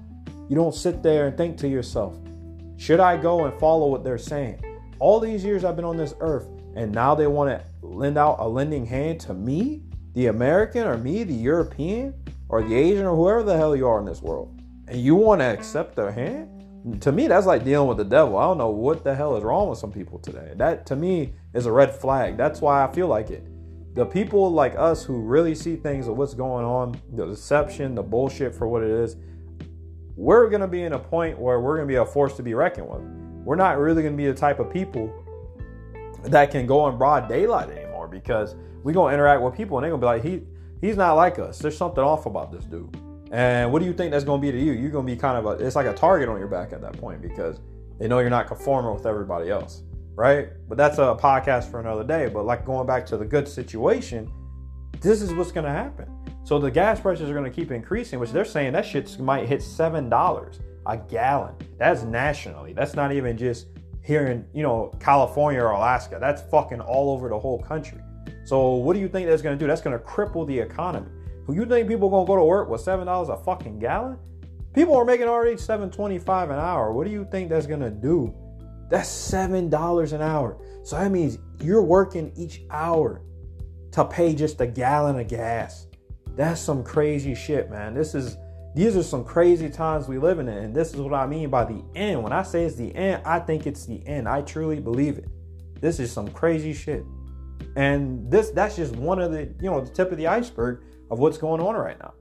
You 0.49 0.55
don't 0.55 0.75
sit 0.75 1.01
there 1.01 1.25
and 1.25 1.35
think 1.35 1.57
to 1.57 1.67
yourself, 1.67 2.15
should 2.77 2.99
I 2.99 3.17
go 3.17 3.45
and 3.45 3.59
follow 3.59 3.87
what 3.87 4.03
they're 4.03 4.19
saying? 4.19 4.63
All 4.99 5.19
these 5.19 5.43
years 5.43 5.65
I've 5.65 5.75
been 5.75 5.83
on 5.83 5.97
this 5.97 6.13
earth, 6.19 6.47
and 6.75 6.91
now 6.91 7.15
they 7.15 7.25
want 7.25 7.49
to 7.49 7.65
lend 7.81 8.19
out 8.19 8.35
a 8.37 8.47
lending 8.47 8.85
hand 8.85 9.19
to 9.21 9.33
me, 9.33 9.81
the 10.13 10.27
American, 10.27 10.85
or 10.85 10.99
me, 10.99 11.23
the 11.23 11.33
European, 11.33 12.13
or 12.49 12.61
the 12.61 12.75
Asian, 12.75 13.07
or 13.07 13.15
whoever 13.15 13.41
the 13.41 13.57
hell 13.57 13.75
you 13.75 13.87
are 13.87 13.99
in 13.99 14.05
this 14.05 14.21
world. 14.21 14.61
And 14.87 15.01
you 15.01 15.15
want 15.15 15.41
to 15.41 15.45
accept 15.45 15.95
their 15.95 16.11
hand? 16.11 16.52
To 16.99 17.11
me 17.11 17.27
that's 17.27 17.45
like 17.45 17.63
dealing 17.63 17.87
with 17.87 17.97
the 17.97 18.03
devil. 18.03 18.37
I 18.37 18.43
don't 18.43 18.57
know 18.57 18.69
what 18.69 19.03
the 19.03 19.15
hell 19.15 19.37
is 19.37 19.43
wrong 19.43 19.69
with 19.69 19.79
some 19.79 19.91
people 19.91 20.19
today. 20.19 20.53
That 20.55 20.85
to 20.87 20.95
me 20.95 21.33
is 21.53 21.65
a 21.65 21.71
red 21.71 21.95
flag. 21.95 22.35
That's 22.35 22.61
why 22.61 22.83
i 22.83 22.91
feel 22.91 23.07
like 23.07 23.29
it. 23.29 23.47
The 23.95 24.05
people 24.05 24.51
like 24.51 24.75
us 24.75 25.03
who 25.03 25.19
really 25.19 25.55
see 25.55 25.75
things 25.75 26.07
of 26.07 26.17
what's 26.17 26.33
going 26.33 26.65
on 26.65 26.99
the 27.13 27.25
deception 27.25 27.95
the 27.95 28.03
bullshit 28.03 28.53
for 28.53 28.67
what 28.67 28.83
it 28.83 28.89
is 28.89 29.15
we're 30.15 30.47
going 30.49 30.61
to 30.61 30.67
be 30.67 30.83
in 30.83 30.93
a 30.93 30.99
point 30.99 31.39
where 31.39 31.59
we're 31.59 31.75
going 31.75 31.87
to 31.87 31.91
be 31.91 31.97
a 31.97 32.05
force 32.05 32.35
to 32.37 32.43
be 32.43 32.53
reckoned 32.53 32.87
with. 32.87 33.01
We're 33.45 33.55
not 33.55 33.79
really 33.79 34.03
going 34.03 34.13
to 34.13 34.17
be 34.17 34.27
the 34.27 34.33
type 34.33 34.59
of 34.59 34.71
people 34.71 35.11
that 36.25 36.51
can 36.51 36.67
go 36.67 36.87
in 36.87 36.97
broad 36.97 37.27
daylight 37.27 37.69
anymore 37.69 38.07
because 38.07 38.55
we're 38.83 38.93
going 38.93 39.11
to 39.11 39.15
interact 39.15 39.41
with 39.41 39.55
people 39.55 39.77
and 39.77 39.83
they're 39.83 39.91
going 39.91 40.01
to 40.01 40.05
be 40.05 40.31
like 40.31 40.41
he 40.41 40.87
he's 40.87 40.97
not 40.97 41.13
like 41.13 41.39
us. 41.39 41.59
There's 41.59 41.77
something 41.77 42.03
off 42.03 42.25
about 42.25 42.51
this 42.51 42.65
dude 42.65 42.95
and 43.33 43.71
what 43.71 43.79
do 43.79 43.85
you 43.85 43.93
think 43.93 44.11
that's 44.11 44.23
going 44.23 44.39
to 44.39 44.45
be 44.45 44.51
to 44.51 44.63
you? 44.63 44.73
You're 44.73 44.91
going 44.91 45.07
to 45.07 45.11
be 45.11 45.19
kind 45.19 45.39
of 45.39 45.45
a, 45.47 45.65
it's 45.65 45.75
like 45.75 45.87
a 45.87 45.93
target 45.93 46.29
on 46.29 46.37
your 46.37 46.47
back 46.47 46.71
at 46.71 46.81
that 46.81 46.95
point 46.99 47.19
because 47.19 47.59
they 47.97 48.07
know 48.07 48.19
you're 48.19 48.29
not 48.29 48.45
conforming 48.45 48.93
with 48.93 49.07
everybody 49.07 49.49
else, 49.49 49.81
right? 50.13 50.49
But 50.69 50.77
that's 50.77 50.99
a 50.99 51.17
podcast 51.19 51.71
for 51.71 51.79
another 51.79 52.03
day. 52.03 52.29
But 52.31 52.45
like 52.45 52.63
going 52.63 52.85
back 52.85 53.07
to 53.07 53.17
the 53.17 53.25
good 53.25 53.47
situation, 53.47 54.31
this 55.01 55.19
is 55.23 55.33
what's 55.33 55.51
going 55.51 55.65
to 55.65 55.71
happen. 55.71 56.07
So 56.43 56.59
the 56.59 56.69
gas 56.69 56.99
prices 56.99 57.27
are 57.27 57.33
going 57.33 57.51
to 57.51 57.55
keep 57.55 57.71
increasing, 57.71 58.19
which 58.19 58.29
they're 58.29 58.45
saying 58.45 58.73
that 58.73 58.85
shit 58.85 59.19
might 59.19 59.47
hit 59.47 59.61
$7 59.61 60.59
a 60.85 60.97
gallon. 60.97 61.55
That's 61.79 62.03
nationally. 62.03 62.73
That's 62.73 62.93
not 62.93 63.11
even 63.11 63.35
just 63.35 63.65
here 64.03 64.27
in, 64.27 64.45
you 64.53 64.61
know, 64.61 64.93
California 64.99 65.59
or 65.59 65.71
Alaska. 65.71 66.19
That's 66.19 66.43
fucking 66.51 66.81
all 66.81 67.09
over 67.09 67.29
the 67.29 67.39
whole 67.39 67.63
country. 67.63 67.99
So 68.45 68.75
what 68.75 68.93
do 68.93 68.99
you 68.99 69.07
think 69.07 69.27
that's 69.27 69.41
going 69.41 69.57
to 69.57 69.59
do? 69.59 69.65
That's 69.65 69.81
going 69.81 69.97
to 69.97 70.05
cripple 70.05 70.45
the 70.45 70.59
economy. 70.59 71.09
Who 71.45 71.53
you 71.53 71.65
think 71.65 71.87
people 71.87 72.09
gonna 72.09 72.25
go 72.25 72.35
to 72.35 72.43
work 72.43 72.69
with 72.69 72.81
seven 72.81 73.07
dollars 73.07 73.29
a 73.29 73.37
fucking 73.37 73.79
gallon? 73.79 74.17
People 74.73 74.95
are 74.95 75.05
making 75.05 75.27
already 75.27 75.57
seven 75.57 75.91
twenty-five 75.91 76.49
an 76.49 76.59
hour. 76.59 76.91
What 76.93 77.05
do 77.05 77.11
you 77.11 77.27
think 77.31 77.49
that's 77.49 77.67
gonna 77.67 77.91
do? 77.91 78.33
That's 78.89 79.09
seven 79.09 79.69
dollars 79.69 80.13
an 80.13 80.21
hour. 80.21 80.57
So 80.83 80.97
that 80.97 81.11
means 81.11 81.37
you're 81.61 81.83
working 81.83 82.31
each 82.35 82.61
hour 82.69 83.21
to 83.91 84.05
pay 84.05 84.33
just 84.33 84.59
a 84.61 84.67
gallon 84.67 85.19
of 85.19 85.27
gas. 85.27 85.87
That's 86.35 86.59
some 86.59 86.83
crazy 86.83 87.35
shit, 87.35 87.69
man. 87.69 87.93
This 87.93 88.15
is 88.15 88.37
these 88.75 88.97
are 88.97 89.03
some 89.03 89.23
crazy 89.23 89.69
times 89.69 90.07
we 90.07 90.17
live 90.17 90.39
in, 90.39 90.47
and 90.47 90.75
this 90.75 90.93
is 90.93 90.99
what 90.99 91.13
I 91.13 91.27
mean 91.27 91.49
by 91.49 91.65
the 91.65 91.83
end. 91.93 92.23
When 92.23 92.33
I 92.33 92.41
say 92.41 92.63
it's 92.65 92.75
the 92.75 92.93
end, 92.95 93.21
I 93.25 93.39
think 93.39 93.67
it's 93.67 93.85
the 93.85 94.05
end. 94.07 94.27
I 94.27 94.41
truly 94.41 94.79
believe 94.79 95.19
it. 95.19 95.27
This 95.79 95.99
is 95.99 96.11
some 96.11 96.29
crazy 96.29 96.73
shit. 96.73 97.03
And 97.75 98.31
this 98.31 98.49
that's 98.49 98.75
just 98.75 98.95
one 98.95 99.19
of 99.19 99.31
the, 99.31 99.53
you 99.61 99.69
know, 99.69 99.81
the 99.81 99.91
tip 99.91 100.11
of 100.11 100.17
the 100.17 100.27
iceberg 100.27 100.83
of 101.13 101.19
what's 101.19 101.37
going 101.37 101.61
on 101.61 101.75
right 101.75 101.97
now. 101.99 102.13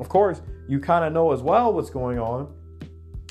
Of 0.00 0.08
course, 0.08 0.42
you 0.68 0.80
kind 0.80 1.04
of 1.04 1.12
know 1.12 1.32
as 1.32 1.40
well 1.40 1.72
what's 1.72 1.88
going 1.88 2.18
on 2.18 2.52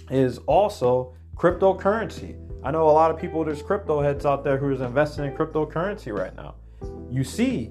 is 0.10 0.38
also 0.40 1.14
cryptocurrency. 1.36 2.40
I 2.64 2.72
know 2.72 2.90
a 2.90 2.92
lot 2.92 3.12
of 3.12 3.20
people, 3.20 3.44
there's 3.44 3.62
crypto 3.62 4.02
heads 4.02 4.26
out 4.26 4.46
there 4.46 4.58
who 4.58 4.72
is 4.72 4.80
investing 4.80 5.26
in 5.26 5.34
cryptocurrency 5.34 6.18
right 6.18 6.34
now. 6.36 6.56
You 7.12 7.26
see, 7.26 7.70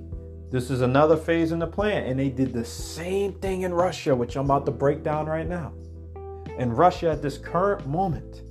this 0.51 0.71
is 0.71 0.83
another 0.83 1.17
phase 1.17 1.53
in 1.53 1.59
the 1.59 1.67
plan, 1.67 2.05
and 2.05 2.21
they 2.21 2.29
did 2.29 2.53
the 2.53 2.67
same 2.67 3.33
thing 3.41 3.63
in 3.63 3.73
Russia, 3.73 4.15
which 4.15 4.37
I'm 4.37 4.45
about 4.45 4.67
to 4.67 4.73
break 4.73 5.03
down 5.03 5.25
right 5.25 5.49
now. 5.49 5.73
In 6.59 6.71
Russia, 6.71 7.11
at 7.11 7.23
this 7.23 7.39
current 7.39 7.87
moment, 7.87 8.43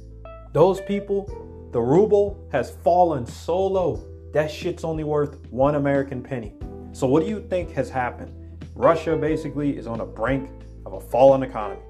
those 0.53 0.81
people, 0.81 1.27
the 1.71 1.79
ruble 1.79 2.49
has 2.51 2.71
fallen 2.83 3.27
so 3.27 3.67
low 3.67 4.03
that 4.33 4.49
shit's 4.49 4.83
only 4.83 5.03
worth 5.03 5.37
one 5.51 5.75
American 5.75 6.23
penny. 6.23 6.55
So, 6.93 7.05
what 7.05 7.21
do 7.21 7.29
you 7.29 7.45
think 7.47 7.71
has 7.73 7.91
happened? 7.91 8.40
Russia 8.75 9.17
basically 9.17 9.77
is 9.77 9.85
on 9.85 9.97
the 9.97 10.05
brink 10.05 10.49
of 10.85 10.93
a 10.93 10.99
fallen 10.99 11.43
economy, 11.43 11.81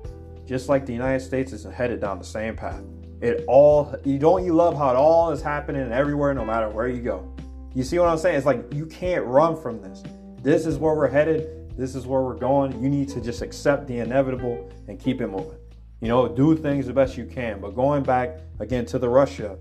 just 0.45 0.68
like 0.68 0.86
the 0.86 0.94
United 0.94 1.19
States 1.19 1.54
is 1.54 1.63
headed 1.63 2.01
down 2.01 2.18
the 2.18 2.25
same 2.25 2.56
path. 2.56 2.81
It 3.22 3.45
all 3.48 3.95
you 4.04 4.18
don't 4.18 4.44
you 4.44 4.54
love 4.54 4.75
how 4.75 4.89
it 4.89 4.95
all 4.95 5.31
is 5.31 5.42
happening 5.42 5.92
everywhere, 5.92 6.33
no 6.33 6.44
matter 6.44 6.69
where 6.69 6.88
you 6.88 7.01
go. 7.01 7.31
You 7.75 7.83
see 7.83 8.00
what 8.00 8.10
I'm 8.10 8.18
saying? 8.18 8.36
It's 8.36 8.45
like 8.45 8.74
you 8.74 8.86
can't 8.88 9.24
run 9.25 9.56
from 9.56 9.81
this. 9.81 10.04
This 10.42 10.66
is 10.66 10.78
where 10.78 10.95
we're 10.95 11.07
headed. 11.07 11.78
This 11.78 11.95
is 11.95 12.07
where 12.07 12.22
we're 12.22 12.36
going. 12.36 12.81
You 12.81 12.89
need 12.89 13.10
to 13.10 13.22
just 13.22 13.42
accept 13.42 13.88
the 13.88 14.00
inevitable 14.00 14.69
and 14.88 15.00
keep 15.00 15.22
it 15.22 15.28
moving. 15.28 15.57
You 16.01 16.07
know, 16.07 16.28
do 16.28 16.57
things 16.57 16.88
the 16.88 16.94
best 16.94 17.16
you 17.16 17.25
can. 17.25 17.62
But 17.62 17.75
going 17.75 18.01
back 18.01 18.39
again 18.60 18.86
to 18.88 18.98
the 18.98 19.07
Russia, 19.07 19.57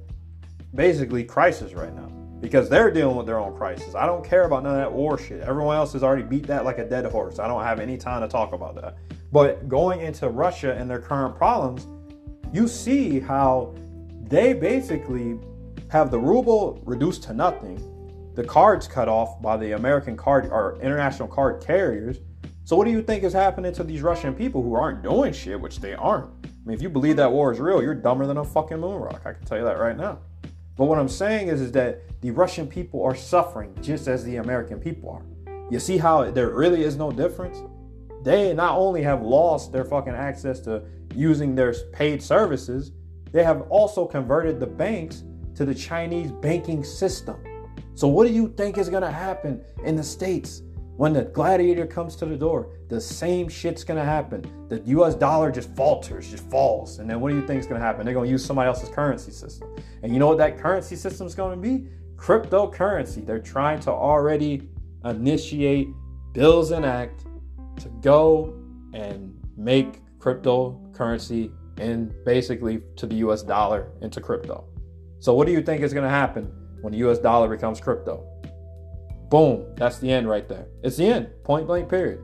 basically 0.74 1.22
crisis 1.22 1.74
right 1.74 1.94
now 1.94 2.19
because 2.40 2.68
they're 2.68 2.90
dealing 2.90 3.16
with 3.16 3.26
their 3.26 3.38
own 3.38 3.54
crisis. 3.56 3.94
I 3.94 4.06
don't 4.06 4.24
care 4.24 4.44
about 4.44 4.62
none 4.62 4.72
of 4.74 4.78
that 4.78 4.92
war 4.92 5.18
shit. 5.18 5.42
Everyone 5.42 5.76
else 5.76 5.92
has 5.92 6.02
already 6.02 6.22
beat 6.22 6.46
that 6.46 6.64
like 6.64 6.78
a 6.78 6.88
dead 6.88 7.04
horse. 7.06 7.38
I 7.38 7.46
don't 7.46 7.62
have 7.62 7.80
any 7.80 7.96
time 7.98 8.22
to 8.22 8.28
talk 8.28 8.52
about 8.52 8.74
that. 8.76 8.96
But 9.32 9.68
going 9.68 10.00
into 10.00 10.28
Russia 10.28 10.74
and 10.74 10.88
their 10.88 11.00
current 11.00 11.36
problems, 11.36 11.86
you 12.52 12.66
see 12.66 13.20
how 13.20 13.74
they 14.22 14.54
basically 14.54 15.38
have 15.88 16.10
the 16.10 16.18
ruble 16.18 16.80
reduced 16.84 17.22
to 17.24 17.34
nothing, 17.34 17.86
the 18.34 18.44
cards 18.44 18.88
cut 18.88 19.08
off 19.08 19.40
by 19.42 19.56
the 19.56 19.72
American 19.72 20.16
card 20.16 20.46
or 20.46 20.78
international 20.80 21.28
card 21.28 21.62
carriers. 21.62 22.18
So 22.64 22.76
what 22.76 22.84
do 22.84 22.90
you 22.90 23.02
think 23.02 23.24
is 23.24 23.32
happening 23.32 23.72
to 23.74 23.84
these 23.84 24.00
Russian 24.00 24.34
people 24.34 24.62
who 24.62 24.74
aren't 24.74 25.02
doing 25.02 25.32
shit, 25.32 25.60
which 25.60 25.80
they 25.80 25.94
aren't? 25.94 26.30
I 26.44 26.48
mean, 26.64 26.74
if 26.74 26.82
you 26.82 26.88
believe 26.88 27.16
that 27.16 27.30
war 27.30 27.52
is 27.52 27.58
real, 27.58 27.82
you're 27.82 27.94
dumber 27.94 28.26
than 28.26 28.36
a 28.36 28.44
fucking 28.44 28.78
moon 28.78 29.00
rock. 29.00 29.22
I 29.24 29.32
can 29.32 29.44
tell 29.44 29.58
you 29.58 29.64
that 29.64 29.78
right 29.78 29.96
now. 29.96 30.20
But 30.76 30.86
what 30.86 30.98
I'm 30.98 31.08
saying 31.08 31.48
is, 31.48 31.60
is 31.60 31.72
that 31.72 32.02
the 32.20 32.30
Russian 32.30 32.66
people 32.66 33.02
are 33.02 33.14
suffering 33.14 33.76
just 33.80 34.08
as 34.08 34.24
the 34.24 34.36
American 34.36 34.78
people 34.78 35.10
are. 35.10 35.22
You 35.70 35.78
see 35.78 35.98
how 35.98 36.30
there 36.30 36.50
really 36.50 36.82
is 36.82 36.96
no 36.96 37.10
difference? 37.10 37.58
They 38.22 38.52
not 38.52 38.76
only 38.76 39.02
have 39.02 39.22
lost 39.22 39.72
their 39.72 39.84
fucking 39.84 40.14
access 40.14 40.60
to 40.60 40.82
using 41.14 41.54
their 41.54 41.74
paid 41.92 42.22
services, 42.22 42.92
they 43.32 43.44
have 43.44 43.62
also 43.70 44.04
converted 44.04 44.60
the 44.60 44.66
banks 44.66 45.24
to 45.54 45.64
the 45.64 45.74
Chinese 45.74 46.32
banking 46.32 46.84
system. 46.84 47.36
So, 47.94 48.08
what 48.08 48.26
do 48.26 48.32
you 48.32 48.48
think 48.56 48.78
is 48.78 48.88
going 48.88 49.02
to 49.02 49.10
happen 49.10 49.62
in 49.84 49.96
the 49.96 50.02
States 50.02 50.62
when 51.00 51.14
the 51.14 51.22
gladiator 51.22 51.86
comes 51.86 52.14
to 52.16 52.26
the 52.26 52.36
door? 52.36 52.68
The 52.88 53.00
same 53.00 53.48
shit's 53.48 53.84
to 53.96 54.04
happen. 54.04 54.44
The 54.68 54.82
US 54.98 55.14
dollar 55.14 55.50
just 55.50 55.74
falters, 55.74 56.30
just 56.30 56.44
falls. 56.50 56.98
And 56.98 57.08
then 57.08 57.20
what 57.20 57.30
do 57.30 57.36
you 57.36 57.46
think 57.46 57.58
is 57.60 57.66
to 57.80 57.86
happen? 57.86 58.04
They're 58.04 58.12
to 58.26 58.30
use 58.30 58.44
somebody 58.44 58.68
else's 58.68 58.90
currency 58.90 59.30
system. 59.30 59.74
And 60.02 60.12
you 60.12 60.18
know 60.18 60.28
what 60.28 60.36
that 60.36 60.58
currency 60.58 60.96
system 60.96 61.26
is 61.26 61.34
to 61.58 61.68
be? 61.68 61.88
cryptocurrency. 62.18 63.24
They're 63.24 63.38
trying 63.38 63.80
to 63.80 63.90
already 63.90 64.68
initiate 65.06 65.88
bills 66.34 66.70
and 66.70 66.84
act 66.84 67.24
to 67.78 67.88
go 68.02 68.54
and 68.92 69.34
make 69.56 70.02
cryptocurrency 70.18 71.50
and 71.78 72.12
basically 72.26 72.82
to 72.96 73.06
the 73.06 73.14
US 73.26 73.42
dollar 73.42 73.90
into 74.02 74.20
crypto. 74.20 74.66
So 75.18 75.32
what 75.32 75.46
do 75.46 75.52
you 75.54 75.62
think 75.62 75.80
is 75.80 75.94
to 76.04 76.10
happen 76.10 76.52
when 76.82 76.92
the 76.92 76.98
US 77.08 77.18
dollar 77.18 77.48
becomes 77.48 77.80
crypto? 77.80 78.29
Boom, 79.30 79.74
that's 79.76 79.98
the 79.98 80.10
end 80.10 80.28
right 80.28 80.48
there. 80.48 80.66
It's 80.82 80.96
the 80.96 81.06
end. 81.06 81.30
Point 81.44 81.66
blank 81.66 81.88
period. 81.88 82.20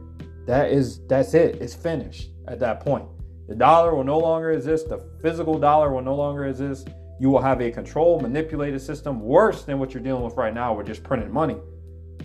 That 0.46 0.70
is 0.70 1.00
that's 1.06 1.34
it. 1.34 1.56
It's 1.56 1.74
finished 1.74 2.30
at 2.48 2.60
that 2.60 2.80
point. 2.80 3.06
The 3.48 3.54
dollar 3.54 3.94
will 3.94 4.04
no 4.04 4.18
longer 4.18 4.50
exist. 4.50 4.88
The 4.88 4.98
physical 5.22 5.58
dollar 5.58 5.92
will 5.92 6.02
no 6.02 6.14
longer 6.14 6.46
exist 6.46 6.88
you 7.18 7.30
will 7.30 7.40
have 7.40 7.60
a 7.60 7.70
controlled, 7.70 8.22
manipulated 8.22 8.80
system 8.80 9.20
worse 9.20 9.64
than 9.64 9.78
what 9.78 9.94
you're 9.94 10.02
dealing 10.02 10.22
with 10.22 10.36
right 10.36 10.52
now 10.52 10.74
with 10.74 10.86
just 10.86 11.02
printing 11.02 11.32
money. 11.32 11.56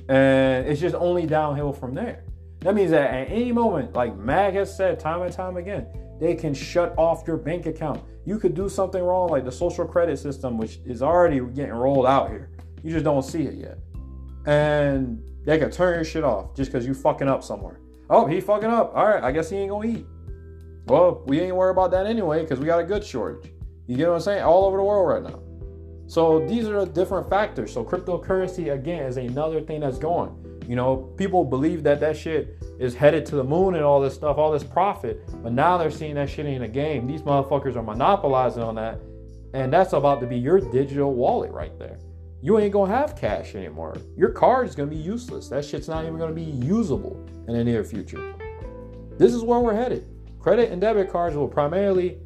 And 0.09 0.67
it's 0.67 0.81
just 0.81 0.95
only 0.95 1.25
downhill 1.25 1.71
from 1.71 1.93
there. 1.93 2.23
That 2.59 2.75
means 2.75 2.91
that 2.91 3.11
at 3.11 3.31
any 3.31 3.51
moment, 3.51 3.93
like 3.93 4.15
Mag 4.17 4.53
has 4.55 4.75
said 4.75 4.99
time 4.99 5.21
and 5.21 5.33
time 5.33 5.57
again, 5.57 5.87
they 6.19 6.35
can 6.35 6.53
shut 6.53 6.93
off 6.97 7.23
your 7.25 7.37
bank 7.37 7.65
account. 7.65 8.03
You 8.25 8.37
could 8.37 8.53
do 8.53 8.69
something 8.69 9.01
wrong, 9.01 9.29
like 9.29 9.45
the 9.45 9.51
social 9.51 9.85
credit 9.85 10.19
system, 10.19 10.57
which 10.57 10.79
is 10.85 11.01
already 11.01 11.39
getting 11.39 11.73
rolled 11.73 12.05
out 12.05 12.29
here. 12.29 12.51
You 12.83 12.91
just 12.91 13.05
don't 13.05 13.23
see 13.23 13.43
it 13.43 13.55
yet. 13.55 13.79
And 14.45 15.23
they 15.45 15.57
can 15.57 15.71
turn 15.71 15.95
your 15.95 16.03
shit 16.03 16.23
off 16.23 16.55
just 16.55 16.71
because 16.71 16.85
you 16.85 16.93
fucking 16.93 17.27
up 17.27 17.43
somewhere. 17.43 17.79
Oh, 18.09 18.25
he 18.25 18.41
fucking 18.41 18.69
up. 18.69 18.93
All 18.95 19.07
right, 19.07 19.23
I 19.23 19.31
guess 19.31 19.49
he 19.49 19.57
ain't 19.57 19.69
gonna 19.69 19.87
eat. 19.87 20.05
Well, 20.87 21.23
we 21.27 21.39
ain't 21.39 21.55
worried 21.55 21.71
about 21.71 21.91
that 21.91 22.05
anyway 22.05 22.41
because 22.41 22.59
we 22.59 22.65
got 22.65 22.79
a 22.79 22.83
good 22.83 23.03
shortage. 23.03 23.51
You 23.87 23.97
get 23.97 24.07
what 24.07 24.15
I'm 24.15 24.21
saying? 24.21 24.43
All 24.43 24.65
over 24.65 24.77
the 24.77 24.83
world 24.83 25.07
right 25.07 25.31
now. 25.31 25.39
So 26.07 26.45
these 26.45 26.67
are 26.67 26.85
the 26.85 26.91
different 26.91 27.29
factors. 27.29 27.71
So 27.71 27.83
cryptocurrency 27.83 28.73
again 28.73 29.03
is 29.03 29.17
another 29.17 29.61
thing 29.61 29.79
that's 29.79 29.97
going. 29.97 30.35
You 30.67 30.75
know, 30.75 31.13
people 31.17 31.43
believe 31.43 31.83
that 31.83 31.99
that 32.01 32.17
shit 32.17 32.57
is 32.79 32.95
headed 32.95 33.25
to 33.27 33.35
the 33.35 33.43
moon 33.43 33.75
and 33.75 33.83
all 33.83 34.01
this 34.01 34.13
stuff, 34.13 34.37
all 34.37 34.51
this 34.51 34.63
profit, 34.63 35.21
but 35.43 35.53
now 35.53 35.77
they're 35.77 35.91
seeing 35.91 36.15
that 36.15 36.29
shit 36.29 36.45
in 36.45 36.63
a 36.63 36.67
game. 36.67 37.07
These 37.07 37.21
motherfuckers 37.21 37.75
are 37.75 37.83
monopolizing 37.83 38.63
on 38.63 38.75
that, 38.75 38.99
and 39.53 39.71
that's 39.71 39.93
about 39.93 40.19
to 40.21 40.27
be 40.27 40.37
your 40.37 40.59
digital 40.59 41.13
wallet 41.13 41.51
right 41.51 41.77
there. 41.77 41.97
You 42.43 42.57
ain't 42.57 42.73
gonna 42.73 42.91
have 42.91 43.15
cash 43.15 43.53
anymore. 43.53 43.95
Your 44.17 44.31
card 44.31 44.67
is 44.67 44.73
gonna 44.73 44.89
be 44.89 44.95
useless. 44.95 45.47
That 45.49 45.63
shit's 45.63 45.87
not 45.87 46.05
even 46.05 46.17
gonna 46.17 46.33
be 46.33 46.41
usable 46.41 47.23
in 47.47 47.53
the 47.53 47.63
near 47.63 47.83
future. 47.83 48.33
This 49.19 49.35
is 49.35 49.43
where 49.43 49.59
we're 49.59 49.75
headed. 49.75 50.07
Credit 50.39 50.71
and 50.71 50.81
debit 50.81 51.11
cards 51.11 51.35
will 51.35 51.47
primarily 51.47 52.17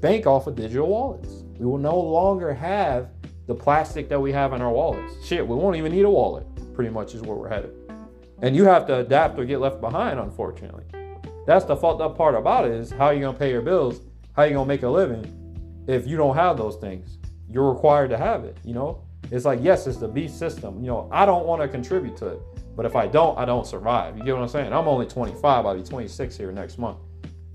bank 0.00 0.26
off 0.26 0.48
of 0.48 0.56
digital 0.56 0.88
wallets. 0.88 1.44
We 1.56 1.66
will 1.66 1.78
no 1.78 1.96
longer 1.96 2.52
have 2.52 3.10
the 3.46 3.54
plastic 3.54 4.08
that 4.08 4.20
we 4.20 4.32
have 4.32 4.52
in 4.54 4.60
our 4.60 4.72
wallets. 4.72 5.14
Shit, 5.24 5.46
we 5.46 5.54
won't 5.54 5.76
even 5.76 5.92
need 5.92 6.04
a 6.04 6.10
wallet, 6.10 6.46
pretty 6.74 6.90
much 6.90 7.14
is 7.14 7.22
where 7.22 7.36
we're 7.36 7.48
headed. 7.48 7.72
And 8.42 8.56
you 8.56 8.64
have 8.64 8.86
to 8.88 8.96
adapt 8.96 9.38
or 9.38 9.44
get 9.44 9.60
left 9.60 9.80
behind, 9.80 10.18
unfortunately. 10.18 10.84
That's 11.46 11.64
the 11.64 11.76
fucked 11.76 12.00
up 12.00 12.16
part 12.16 12.34
about 12.34 12.64
it 12.64 12.72
is 12.72 12.90
how 12.90 13.10
you 13.10 13.20
gonna 13.20 13.38
pay 13.38 13.50
your 13.50 13.62
bills? 13.62 14.00
How 14.34 14.42
you 14.44 14.54
gonna 14.54 14.66
make 14.66 14.82
a 14.82 14.88
living 14.88 15.84
if 15.86 16.08
you 16.08 16.16
don't 16.16 16.34
have 16.34 16.56
those 16.56 16.76
things? 16.76 17.18
You're 17.48 17.72
required 17.72 18.10
to 18.10 18.16
have 18.16 18.44
it, 18.44 18.56
you 18.64 18.74
know? 18.74 19.04
It's 19.30 19.44
like, 19.44 19.60
yes, 19.62 19.86
it's 19.86 19.98
the 19.98 20.08
beast 20.08 20.38
system. 20.38 20.80
You 20.80 20.90
know, 20.90 21.08
I 21.12 21.24
don't 21.24 21.46
want 21.46 21.62
to 21.62 21.68
contribute 21.68 22.16
to 22.18 22.28
it. 22.28 22.40
But 22.76 22.84
if 22.84 22.96
I 22.96 23.06
don't, 23.06 23.38
I 23.38 23.44
don't 23.44 23.66
survive. 23.66 24.16
You 24.16 24.24
get 24.24 24.34
what 24.34 24.42
I'm 24.42 24.48
saying? 24.48 24.72
I'm 24.72 24.88
only 24.88 25.06
25. 25.06 25.66
I'll 25.66 25.76
be 25.76 25.82
26 25.82 26.36
here 26.36 26.50
next 26.50 26.78
month. 26.78 26.98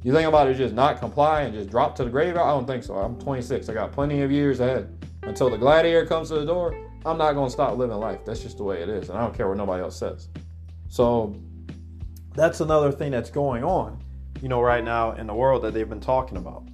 You 0.04 0.14
think 0.14 0.28
about 0.28 0.48
it 0.48 0.54
just 0.54 0.74
not 0.74 1.00
comply 1.00 1.42
and 1.42 1.54
just 1.54 1.70
drop 1.70 1.96
to 1.96 2.04
the 2.04 2.10
grave? 2.10 2.38
I 2.38 2.52
don't 2.52 2.68
think 2.68 2.84
so. 2.84 2.94
I'm 2.96 3.20
26. 3.20 3.68
I 3.70 3.74
got 3.74 3.92
plenty 3.92 4.22
of 4.22 4.32
years 4.32 4.60
ahead. 4.60 4.96
Until 5.24 5.50
the 5.50 5.58
gladiator 5.58 6.06
comes 6.06 6.30
to 6.30 6.36
the 6.36 6.46
door, 6.46 6.80
I'm 7.06 7.18
not 7.18 7.34
going 7.34 7.48
to 7.48 7.52
stop 7.52 7.76
living 7.78 7.98
life. 7.98 8.20
That's 8.24 8.42
just 8.42 8.58
the 8.58 8.64
way 8.64 8.82
it 8.82 8.90
is. 8.90 9.10
And 9.10 9.18
I 9.18 9.22
don't 9.22 9.36
care 9.36 9.48
what 9.48 9.58
nobody 9.58 9.82
else 9.82 9.98
says. 9.98 10.30
So 10.88 11.36
that's 12.36 12.62
another 12.62 12.92
thing 12.92 13.12
that's 13.12 13.32
going 13.32 13.64
on, 13.64 14.00
you 14.42 14.48
know, 14.48 14.62
right 14.62 14.84
now 14.84 15.14
in 15.14 15.26
the 15.28 15.34
world 15.34 15.64
that 15.64 15.74
they've 15.74 15.90
been 15.90 16.00
talking 16.00 16.38
about. 16.38 16.68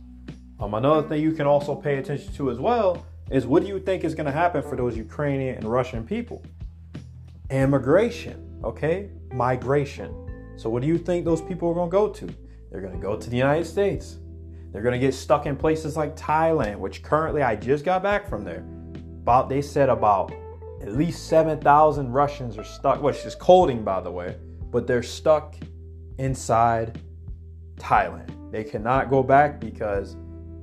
Um, 0.60 0.74
another 0.74 1.08
thing 1.08 1.24
you 1.24 1.32
can 1.32 1.48
also 1.48 1.74
pay 1.74 1.98
attention 1.98 2.34
to 2.34 2.52
as 2.52 2.60
well 2.60 3.06
is 3.30 3.46
what 3.46 3.64
do 3.64 3.70
you 3.70 3.80
think 3.80 4.04
is 4.04 4.16
going 4.16 4.26
to 4.26 4.32
happen 4.32 4.62
for 4.62 4.76
those 4.76 4.98
Ukrainian 4.98 5.56
and 5.56 5.66
Russian 5.66 6.06
people? 6.06 6.42
Immigration, 7.50 8.60
okay? 8.64 9.10
Migration. 9.34 10.16
So, 10.58 10.70
what 10.70 10.82
do 10.82 10.88
you 10.88 10.98
think 10.98 11.26
those 11.26 11.42
people 11.42 11.70
are 11.70 11.74
going 11.74 11.90
to 11.90 11.92
go 11.92 12.10
to? 12.10 12.36
They're 12.72 12.82
going 12.82 12.94
to 12.94 13.00
go 13.00 13.18
to 13.18 13.30
the 13.30 13.38
United 13.38 13.66
States. 13.66 14.18
They're 14.72 14.82
going 14.82 15.00
to 15.00 15.06
get 15.06 15.14
stuck 15.14 15.46
in 15.46 15.56
places 15.58 15.98
like 15.98 16.16
Thailand, 16.16 16.78
which 16.78 17.04
currently 17.04 17.42
I 17.42 17.56
just 17.56 17.84
got 17.84 18.02
back 18.02 18.28
from 18.30 18.44
there. 18.44 18.64
About 19.24 19.50
they 19.50 19.62
said 19.62 19.90
about 19.90 20.32
at 20.82 20.94
least 20.94 21.28
7,000 21.28 22.12
Russians 22.12 22.58
are 22.58 22.64
stuck, 22.64 23.02
which 23.02 23.26
is 23.26 23.36
colding 23.36 23.84
by 23.84 24.02
the 24.02 24.12
way, 24.12 24.36
but 24.72 24.88
they're 24.88 25.04
stuck 25.04 25.56
inside 26.18 27.00
Thailand. 27.78 28.30
They 28.52 28.64
cannot 28.64 29.10
go 29.10 29.24
back 29.24 29.60
because 29.60 30.16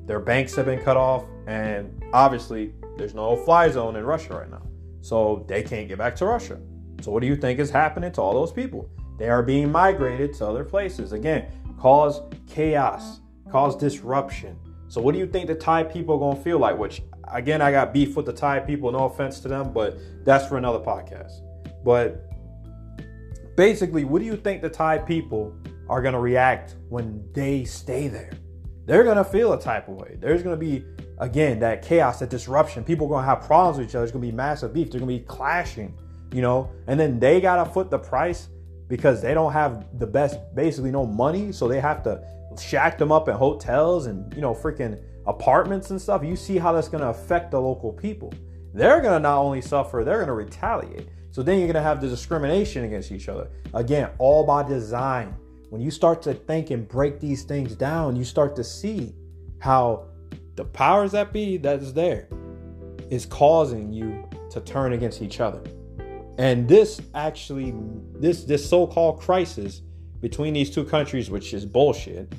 their 0.07 0.21
banks 0.21 0.55
have 0.57 0.67
been 0.67 0.83
cut 0.83 0.97
off, 0.97 1.25
and 1.47 1.98
obviously 2.13 2.73
there's 2.97 3.15
no 3.15 3.37
fly 3.37 3.69
zone 3.69 3.97
in 3.97 4.05
Russia 4.05 4.35
right 4.35 4.51
now. 4.51 4.63
So 5.01 5.45
they 5.49 5.63
can't 5.63 5.89
get 5.89 5.99
back 5.99 6.17
to 6.17 6.27
Russia. 6.27 6.61
So 7.01 7.13
what 7.13 7.21
do 7.21 7.27
you 7.27 7.37
think 7.37 7.59
is 7.59 7.71
happening 7.71 8.13
to 8.13 8.21
all 8.21 8.35
those 8.35 8.53
people? 8.53 8.91
They 9.19 9.29
are 9.29 9.43
being 9.43 9.71
migrated 9.71 10.35
to 10.35 10.47
other 10.47 10.65
places. 10.65 11.13
Again, 11.13 11.47
cause 11.79 12.21
chaos, 12.47 13.21
cause 13.51 13.77
disruption. 13.77 14.59
So 14.89 15.01
what 15.01 15.13
do 15.13 15.19
you 15.19 15.27
think 15.27 15.47
the 15.47 15.55
Thai 15.55 15.85
people 15.85 16.17
are 16.17 16.19
gonna 16.19 16.43
feel 16.43 16.59
like? 16.59 16.77
Which 16.77 17.03
again, 17.33 17.63
I 17.63 17.71
got 17.71 17.93
beef 17.93 18.17
with 18.17 18.27
the 18.27 18.33
Thai 18.33 18.61
people, 18.61 18.91
no 18.91 19.05
offense 19.05 19.41
to 19.41 19.49
them, 19.49 19.73
but 19.73 19.99
that's 20.25 20.47
for 20.47 20.57
another 20.57 20.81
podcast. 20.81 21.33
But 21.85 22.25
basically, 23.57 24.05
what 24.05 24.21
do 24.21 24.25
you 24.25 24.37
think 24.37 24.63
the 24.63 24.71
Thai 24.71 24.99
people 24.99 25.55
are 25.89 26.03
gonna 26.03 26.21
react 26.21 26.77
when 26.89 27.25
they 27.33 27.65
stay 27.65 28.09
there? 28.09 28.31
they're 28.89 29.05
gonna 29.05 29.23
feel 29.23 29.53
a 29.53 29.61
type 29.61 29.87
of 29.87 29.97
way. 29.97 30.17
There's 30.19 30.43
gonna 30.43 30.57
be 30.57 30.83
again 31.21 31.59
that 31.61 31.83
chaos, 31.83 32.19
that 32.21 32.31
disruption. 32.31 32.85
People 32.85 33.07
are 33.07 33.11
gonna 33.11 33.27
have 33.27 33.43
problems 33.43 33.79
with 33.79 33.89
each 33.89 33.95
other. 33.95 34.05
There's 34.05 34.13
gonna 34.13 34.27
be 34.27 34.33
massive 34.33 34.73
beef. 34.73 34.91
They're 34.91 35.01
gonna 35.01 35.13
be 35.13 35.21
clashing, 35.21 35.97
you 36.33 36.43
know. 36.43 36.71
And 36.87 36.99
then 36.99 37.19
they 37.19 37.41
gotta 37.41 37.71
foot 37.71 37.91
the 37.91 37.99
price 37.99 38.49
because 38.89 39.21
they 39.21 39.35
don't 39.35 39.53
have 39.53 39.87
the 39.99 40.07
best, 40.07 40.39
basically 40.55 40.91
no 40.91 41.05
money, 41.07 41.53
so 41.53 41.69
they 41.69 41.81
have 41.81 42.03
to 42.05 42.23
shack 42.59 42.99
them 42.99 43.13
up 43.13 43.29
in 43.29 43.35
hotels 43.37 44.07
and 44.07 44.33
you 44.35 44.41
know 44.41 44.55
freaking 44.55 45.01
apartments 45.27 45.91
and 45.91 46.01
stuff. 46.01 46.25
You 46.25 46.37
see 46.37 46.59
how 46.59 46.73
that's 46.73 46.89
gonna 46.89 47.11
affect 47.11 47.51
the 47.51 47.61
local 47.61 47.93
people. 47.93 48.33
They're 48.75 49.01
gonna 49.01 49.21
not 49.21 49.39
only 49.39 49.61
suffer, 49.61 50.05
they're 50.05 50.21
gonna 50.21 50.35
retaliate. 50.35 51.09
So 51.31 51.43
then 51.43 51.59
you're 51.59 51.69
gonna 51.69 51.83
have 51.83 52.01
the 52.01 52.09
discrimination 52.09 52.85
against 52.85 53.13
each 53.13 53.29
other. 53.29 53.49
Again, 53.75 54.11
all 54.19 54.45
by 54.45 54.63
design 54.63 55.37
when 55.71 55.83
you 55.83 55.91
start 55.91 56.23
to 56.23 56.35
think 56.35 56.71
and 56.71 56.89
break 56.89 57.21
these 57.21 57.45
things 57.45 57.75
down, 57.75 58.17
you 58.17 58.25
start 58.25 58.57
to 58.57 58.65
see 58.65 59.15
how 59.59 60.08
the 60.59 60.65
powers 60.65 61.13
that 61.13 61.33
be 61.33 61.57
that's 61.57 61.93
there 61.93 62.29
is 63.11 63.25
causing 63.25 63.93
you 63.93 64.29
to 64.51 64.61
turn 64.61 64.93
against 64.93 65.23
each 65.23 65.39
other. 65.41 65.63
And 66.37 66.69
this 66.69 67.01
actually, 67.15 67.73
this 68.17 68.43
this 68.43 68.69
so-called 68.69 69.21
crisis 69.21 69.83
between 70.21 70.55
these 70.55 70.69
two 70.69 70.85
countries, 70.85 71.31
which 71.31 71.55
is 71.55 71.65
bullshit, 71.65 72.33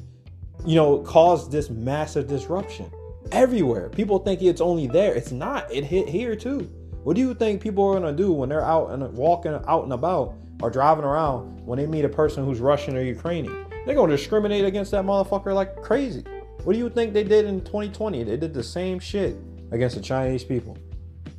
you 0.66 0.76
know, 0.76 1.00
caused 1.00 1.50
this 1.50 1.70
massive 1.70 2.28
disruption 2.28 2.92
everywhere. 3.32 3.88
People 3.88 4.20
think 4.20 4.42
it's 4.42 4.60
only 4.60 4.88
there. 4.88 5.16
It's 5.16 5.32
not. 5.32 5.72
It 5.74 5.86
hit 5.86 6.10
here 6.10 6.36
too. 6.36 6.70
What 7.06 7.16
do 7.16 7.22
you 7.22 7.34
think 7.34 7.62
people 7.62 7.88
are 7.88 7.94
gonna 7.98 8.12
do 8.12 8.34
when 8.34 8.50
they're 8.50 8.66
out 8.66 8.92
and 8.92 9.02
walking 9.14 9.54
out 9.66 9.84
and 9.86 9.94
about 9.94 10.36
or 10.62 10.70
driving 10.70 11.06
around 11.06 11.66
when 11.66 11.80
they 11.80 11.86
meet 11.86 12.04
a 12.04 12.10
person 12.10 12.44
who's 12.44 12.60
Russian 12.60 12.98
or 12.98 13.02
Ukrainian. 13.02 13.66
They're 13.86 13.96
going 13.96 14.10
to 14.10 14.18
discriminate 14.18 14.66
against 14.66 14.92
that 14.92 15.06
motherfucker 15.06 15.54
like 15.56 15.82
crazy. 15.82 16.26
What 16.64 16.74
do 16.74 16.80
you 16.80 16.90
think 16.90 17.14
they 17.14 17.24
did 17.24 17.46
in 17.46 17.62
2020? 17.62 18.24
They 18.24 18.36
did 18.36 18.54
the 18.54 18.64
same 18.64 19.00
shit 19.00 19.38
against 19.72 19.96
the 19.96 20.02
Chinese 20.02 20.44
people. 20.44 20.78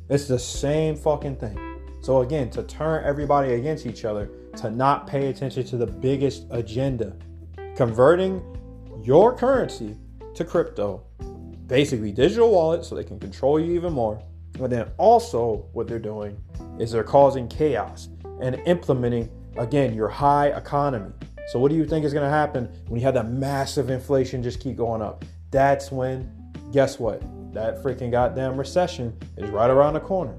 It's 0.09 0.27
the 0.27 0.39
same 0.39 0.95
fucking 0.95 1.35
thing. 1.35 1.59
So, 2.01 2.21
again, 2.21 2.49
to 2.49 2.63
turn 2.63 3.03
everybody 3.05 3.53
against 3.53 3.85
each 3.85 4.03
other, 4.03 4.31
to 4.57 4.71
not 4.71 5.05
pay 5.05 5.27
attention 5.27 5.63
to 5.65 5.77
the 5.77 5.85
biggest 5.85 6.47
agenda, 6.49 7.15
converting 7.75 8.41
your 9.03 9.35
currency 9.35 9.95
to 10.33 10.43
crypto, 10.43 11.03
basically 11.67 12.11
digital 12.11 12.51
wallet, 12.51 12.83
so 12.83 12.95
they 12.95 13.03
can 13.03 13.19
control 13.19 13.59
you 13.59 13.73
even 13.73 13.93
more. 13.93 14.19
But 14.53 14.71
then 14.71 14.89
also, 14.97 15.67
what 15.73 15.87
they're 15.87 15.99
doing 15.99 16.35
is 16.79 16.91
they're 16.91 17.03
causing 17.03 17.47
chaos 17.47 18.09
and 18.41 18.55
implementing, 18.65 19.29
again, 19.57 19.93
your 19.93 20.09
high 20.09 20.47
economy. 20.47 21.13
So, 21.49 21.59
what 21.59 21.69
do 21.69 21.75
you 21.75 21.85
think 21.85 22.05
is 22.05 22.13
going 22.13 22.25
to 22.25 22.29
happen 22.29 22.69
when 22.87 22.99
you 22.99 23.05
have 23.05 23.15
that 23.15 23.29
massive 23.29 23.89
inflation 23.89 24.41
just 24.41 24.59
keep 24.59 24.77
going 24.77 25.01
up? 25.01 25.25
That's 25.51 25.91
when, 25.91 26.31
guess 26.71 26.99
what? 26.99 27.21
That 27.53 27.83
freaking 27.83 28.11
goddamn 28.11 28.57
recession 28.57 29.17
is 29.37 29.49
right 29.49 29.69
around 29.69 29.95
the 29.95 29.99
corner. 29.99 30.35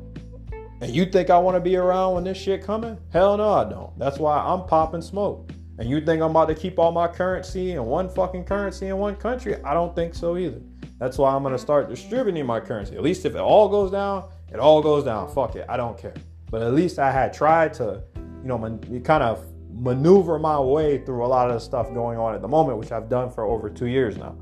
And 0.81 0.91
you 0.91 1.07
think 1.07 1.31
I 1.31 1.39
want 1.39 1.57
to 1.57 1.61
be 1.61 1.77
around 1.77 2.15
when 2.15 2.25
this 2.25 2.39
shit 2.39 2.65
coming? 2.65 2.99
Hell 3.13 3.37
no, 3.37 3.51
I 3.53 3.65
don't. 3.65 3.97
That's 3.99 4.19
why 4.19 4.39
I'm 4.39 4.67
popping 4.67 5.03
smoke. 5.03 5.53
And 5.79 5.89
you 5.89 6.01
think 6.01 6.23
I'm 6.23 6.31
about 6.31 6.49
to 6.49 6.55
keep 6.55 6.79
all 6.79 6.93
my 6.93 7.09
currency 7.09 7.73
in 7.73 7.85
one 7.85 8.09
fucking 8.09 8.45
currency 8.45 8.89
in 8.89 8.99
one 8.99 9.17
country? 9.17 9.63
I 9.63 9.75
don't 9.75 9.95
think 9.95 10.15
so 10.15 10.37
either. 10.37 10.61
That's 10.99 11.19
why 11.19 11.35
I'm 11.35 11.43
gonna 11.43 11.59
start 11.59 11.89
distributing 11.89 12.47
my 12.47 12.61
currency. 12.61 12.97
At 12.97 13.03
least 13.03 13.25
if 13.25 13.35
it 13.35 13.41
all 13.41 13.69
goes 13.69 13.91
down, 13.91 14.29
it 14.53 14.59
all 14.59 14.83
goes 14.83 15.05
down. 15.05 15.33
Fuck 15.33 15.57
it, 15.57 15.67
I 15.69 15.77
don't 15.77 15.99
care. 15.99 16.15
But 16.51 16.63
at 16.63 16.75
least 16.75 16.99
I 16.99 17.11
had 17.11 17.33
tried 17.33 17.75
to, 17.75 18.03
you 18.43 18.49
know, 18.49 18.59
kind 19.05 19.23
of 19.23 19.45
maneuver 19.75 20.39
my 20.39 20.59
way 20.59 20.99
through 21.05 21.25
a 21.25 21.29
lot 21.29 21.49
of 21.49 21.55
the 21.55 21.61
stuff 21.61 21.93
going 21.93 22.19
on 22.19 22.35
at 22.35 22.43
the 22.43 22.49
moment, 22.49 22.79
which 22.79 22.93
I've 22.93 23.09
done 23.09 23.31
for 23.31 23.45
over 23.45 23.71
two 23.71 23.87
years 23.87 24.17
now. 24.17 24.37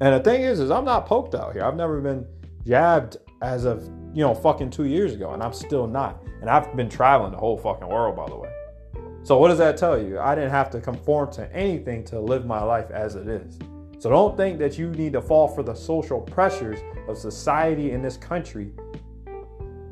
And 0.00 0.14
the 0.14 0.20
thing 0.20 0.42
is, 0.42 0.60
is 0.60 0.70
I'm 0.70 0.84
not 0.84 1.06
poked 1.06 1.34
out 1.34 1.52
here. 1.52 1.64
I've 1.64 1.76
never 1.76 2.00
been 2.00 2.26
jabbed 2.66 3.18
as 3.42 3.64
of, 3.64 3.84
you 4.14 4.22
know, 4.22 4.34
fucking 4.34 4.70
two 4.70 4.84
years 4.84 5.12
ago, 5.12 5.32
and 5.32 5.42
I'm 5.42 5.52
still 5.52 5.86
not. 5.86 6.22
And 6.40 6.48
I've 6.48 6.74
been 6.74 6.88
traveling 6.88 7.32
the 7.32 7.38
whole 7.38 7.56
fucking 7.58 7.86
world, 7.86 8.16
by 8.16 8.26
the 8.26 8.36
way. 8.36 8.50
So 9.22 9.36
what 9.36 9.48
does 9.48 9.58
that 9.58 9.76
tell 9.76 10.00
you? 10.00 10.18
I 10.18 10.34
didn't 10.34 10.50
have 10.50 10.70
to 10.70 10.80
conform 10.80 11.30
to 11.32 11.54
anything 11.54 12.04
to 12.04 12.18
live 12.18 12.46
my 12.46 12.62
life 12.62 12.90
as 12.90 13.14
it 13.14 13.28
is. 13.28 13.58
So 13.98 14.08
don't 14.08 14.36
think 14.36 14.58
that 14.58 14.78
you 14.78 14.90
need 14.90 15.12
to 15.12 15.20
fall 15.20 15.46
for 15.46 15.62
the 15.62 15.74
social 15.74 16.22
pressures 16.22 16.78
of 17.06 17.18
society 17.18 17.90
in 17.92 18.00
this 18.00 18.16
country 18.16 18.72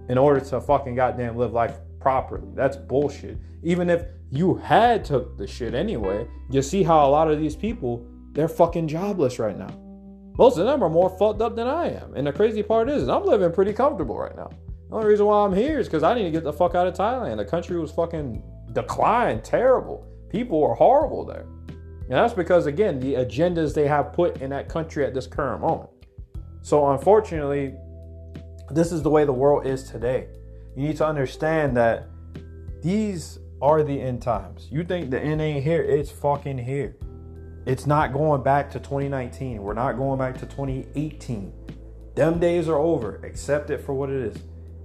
in 0.08 0.16
order 0.16 0.40
to 0.40 0.60
fucking 0.62 0.94
goddamn 0.94 1.36
live 1.36 1.52
life 1.52 1.76
properly. 2.00 2.48
That's 2.54 2.76
bullshit. 2.76 3.36
Even 3.62 3.90
if 3.90 4.06
you 4.30 4.56
had 4.56 5.04
took 5.04 5.36
the 5.36 5.46
shit 5.46 5.74
anyway, 5.74 6.26
you 6.50 6.62
see 6.62 6.82
how 6.82 7.06
a 7.06 7.10
lot 7.10 7.30
of 7.30 7.38
these 7.38 7.56
people 7.56 8.06
they're 8.32 8.48
fucking 8.48 8.86
jobless 8.86 9.38
right 9.38 9.58
now. 9.58 9.74
Most 10.36 10.58
of 10.58 10.66
them 10.66 10.84
are 10.84 10.88
more 10.88 11.10
fucked 11.10 11.40
up 11.40 11.56
than 11.56 11.66
I 11.66 11.88
am. 11.88 12.14
And 12.14 12.26
the 12.26 12.32
crazy 12.32 12.62
part 12.62 12.88
is, 12.88 13.08
I'm 13.08 13.24
living 13.24 13.50
pretty 13.50 13.72
comfortable 13.72 14.16
right 14.16 14.36
now. 14.36 14.50
The 14.88 14.94
only 14.94 15.08
reason 15.08 15.26
why 15.26 15.44
I'm 15.44 15.52
here 15.52 15.80
is 15.80 15.88
because 15.88 16.04
I 16.04 16.14
need 16.14 16.22
to 16.22 16.30
get 16.30 16.44
the 16.44 16.52
fuck 16.52 16.76
out 16.76 16.86
of 16.86 16.94
Thailand. 16.94 17.38
The 17.38 17.44
country 17.44 17.80
was 17.80 17.90
fucking 17.90 18.42
declined, 18.72 19.42
terrible. 19.42 20.06
People 20.30 20.62
are 20.62 20.74
horrible 20.74 21.24
there. 21.24 21.46
And 21.68 22.12
that's 22.12 22.32
because, 22.32 22.66
again, 22.66 23.00
the 23.00 23.14
agendas 23.14 23.74
they 23.74 23.88
have 23.88 24.12
put 24.12 24.40
in 24.40 24.50
that 24.50 24.68
country 24.68 25.04
at 25.04 25.12
this 25.12 25.26
current 25.26 25.60
moment. 25.60 25.90
So, 26.62 26.90
unfortunately, 26.90 27.74
this 28.70 28.92
is 28.92 29.02
the 29.02 29.10
way 29.10 29.24
the 29.24 29.32
world 29.32 29.66
is 29.66 29.90
today. 29.90 30.28
You 30.76 30.86
need 30.86 30.96
to 30.98 31.06
understand 31.06 31.76
that 31.76 32.06
these 32.82 33.40
are 33.60 33.82
the 33.82 34.00
end 34.00 34.22
times. 34.22 34.68
You 34.70 34.84
think 34.84 35.10
the 35.10 35.20
end 35.20 35.40
ain't 35.40 35.64
here, 35.64 35.82
it's 35.82 36.10
fucking 36.10 36.58
here. 36.58 36.96
It's 37.66 37.86
not 37.86 38.12
going 38.12 38.42
back 38.42 38.70
to 38.70 38.78
2019. 38.78 39.62
We're 39.62 39.74
not 39.74 39.96
going 39.96 40.18
back 40.18 40.38
to 40.38 40.46
2018. 40.46 41.52
Them 42.14 42.38
days 42.38 42.68
are 42.68 42.78
over. 42.78 43.20
Accept 43.24 43.70
it 43.70 43.78
for 43.78 43.92
what 43.92 44.10
it 44.10 44.22
is. 44.22 44.42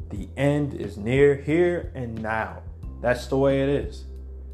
The 0.09 0.27
end 0.35 0.73
is 0.73 0.97
near 0.97 1.35
here 1.35 1.91
and 1.95 2.21
now. 2.21 2.61
That's 3.01 3.27
the 3.27 3.37
way 3.37 3.61
it 3.61 3.69
is. 3.69 4.05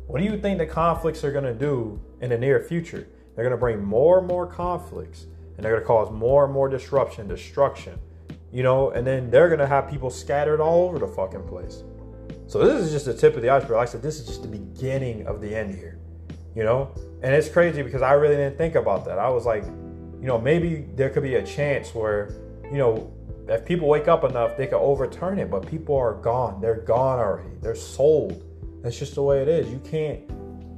What 0.07 0.19
do 0.19 0.25
you 0.25 0.39
think 0.39 0.59
the 0.59 0.65
conflicts 0.65 1.23
are 1.23 1.31
going 1.31 1.43
to 1.43 1.53
do 1.53 1.99
in 2.21 2.29
the 2.29 2.37
near 2.37 2.61
future? 2.61 3.07
They're 3.35 3.43
going 3.43 3.51
to 3.51 3.57
bring 3.57 3.83
more 3.83 4.19
and 4.19 4.27
more 4.27 4.45
conflicts 4.45 5.25
and 5.57 5.65
they're 5.65 5.73
going 5.73 5.83
to 5.83 5.87
cause 5.87 6.11
more 6.11 6.45
and 6.45 6.53
more 6.53 6.69
disruption, 6.69 7.27
destruction, 7.27 7.99
you 8.51 8.63
know, 8.63 8.91
and 8.91 9.05
then 9.05 9.29
they're 9.29 9.49
going 9.49 9.59
to 9.59 9.67
have 9.67 9.89
people 9.89 10.09
scattered 10.09 10.61
all 10.61 10.87
over 10.87 10.99
the 10.99 11.07
fucking 11.07 11.47
place. 11.47 11.83
So 12.47 12.59
this 12.59 12.81
is 12.81 12.91
just 12.91 13.05
the 13.05 13.13
tip 13.13 13.35
of 13.35 13.41
the 13.41 13.49
iceberg. 13.49 13.77
Like 13.77 13.87
I 13.87 13.91
said, 13.91 14.01
this 14.01 14.19
is 14.19 14.27
just 14.27 14.41
the 14.41 14.47
beginning 14.47 15.27
of 15.27 15.41
the 15.41 15.55
end 15.55 15.75
here, 15.75 15.99
you 16.55 16.63
know, 16.63 16.91
and 17.21 17.33
it's 17.33 17.49
crazy 17.49 17.81
because 17.81 18.01
I 18.01 18.13
really 18.13 18.35
didn't 18.35 18.57
think 18.57 18.75
about 18.75 19.05
that. 19.05 19.19
I 19.19 19.29
was 19.29 19.45
like, 19.45 19.63
you 19.65 20.27
know, 20.27 20.39
maybe 20.39 20.87
there 20.95 21.09
could 21.09 21.23
be 21.23 21.35
a 21.35 21.45
chance 21.45 21.93
where, 21.93 22.33
you 22.71 22.77
know, 22.77 23.13
if 23.47 23.65
people 23.65 23.87
wake 23.87 24.07
up 24.07 24.23
enough, 24.23 24.57
they 24.57 24.67
could 24.67 24.79
overturn 24.79 25.39
it. 25.39 25.49
But 25.49 25.67
people 25.67 25.95
are 25.95 26.13
gone. 26.13 26.61
They're 26.61 26.81
gone 26.81 27.19
already. 27.19 27.49
They're 27.61 27.75
sold. 27.75 28.43
That's 28.83 28.97
just 28.97 29.15
the 29.15 29.23
way 29.23 29.41
it 29.41 29.47
is. 29.47 29.69
You 29.69 29.79
can't 29.79 30.21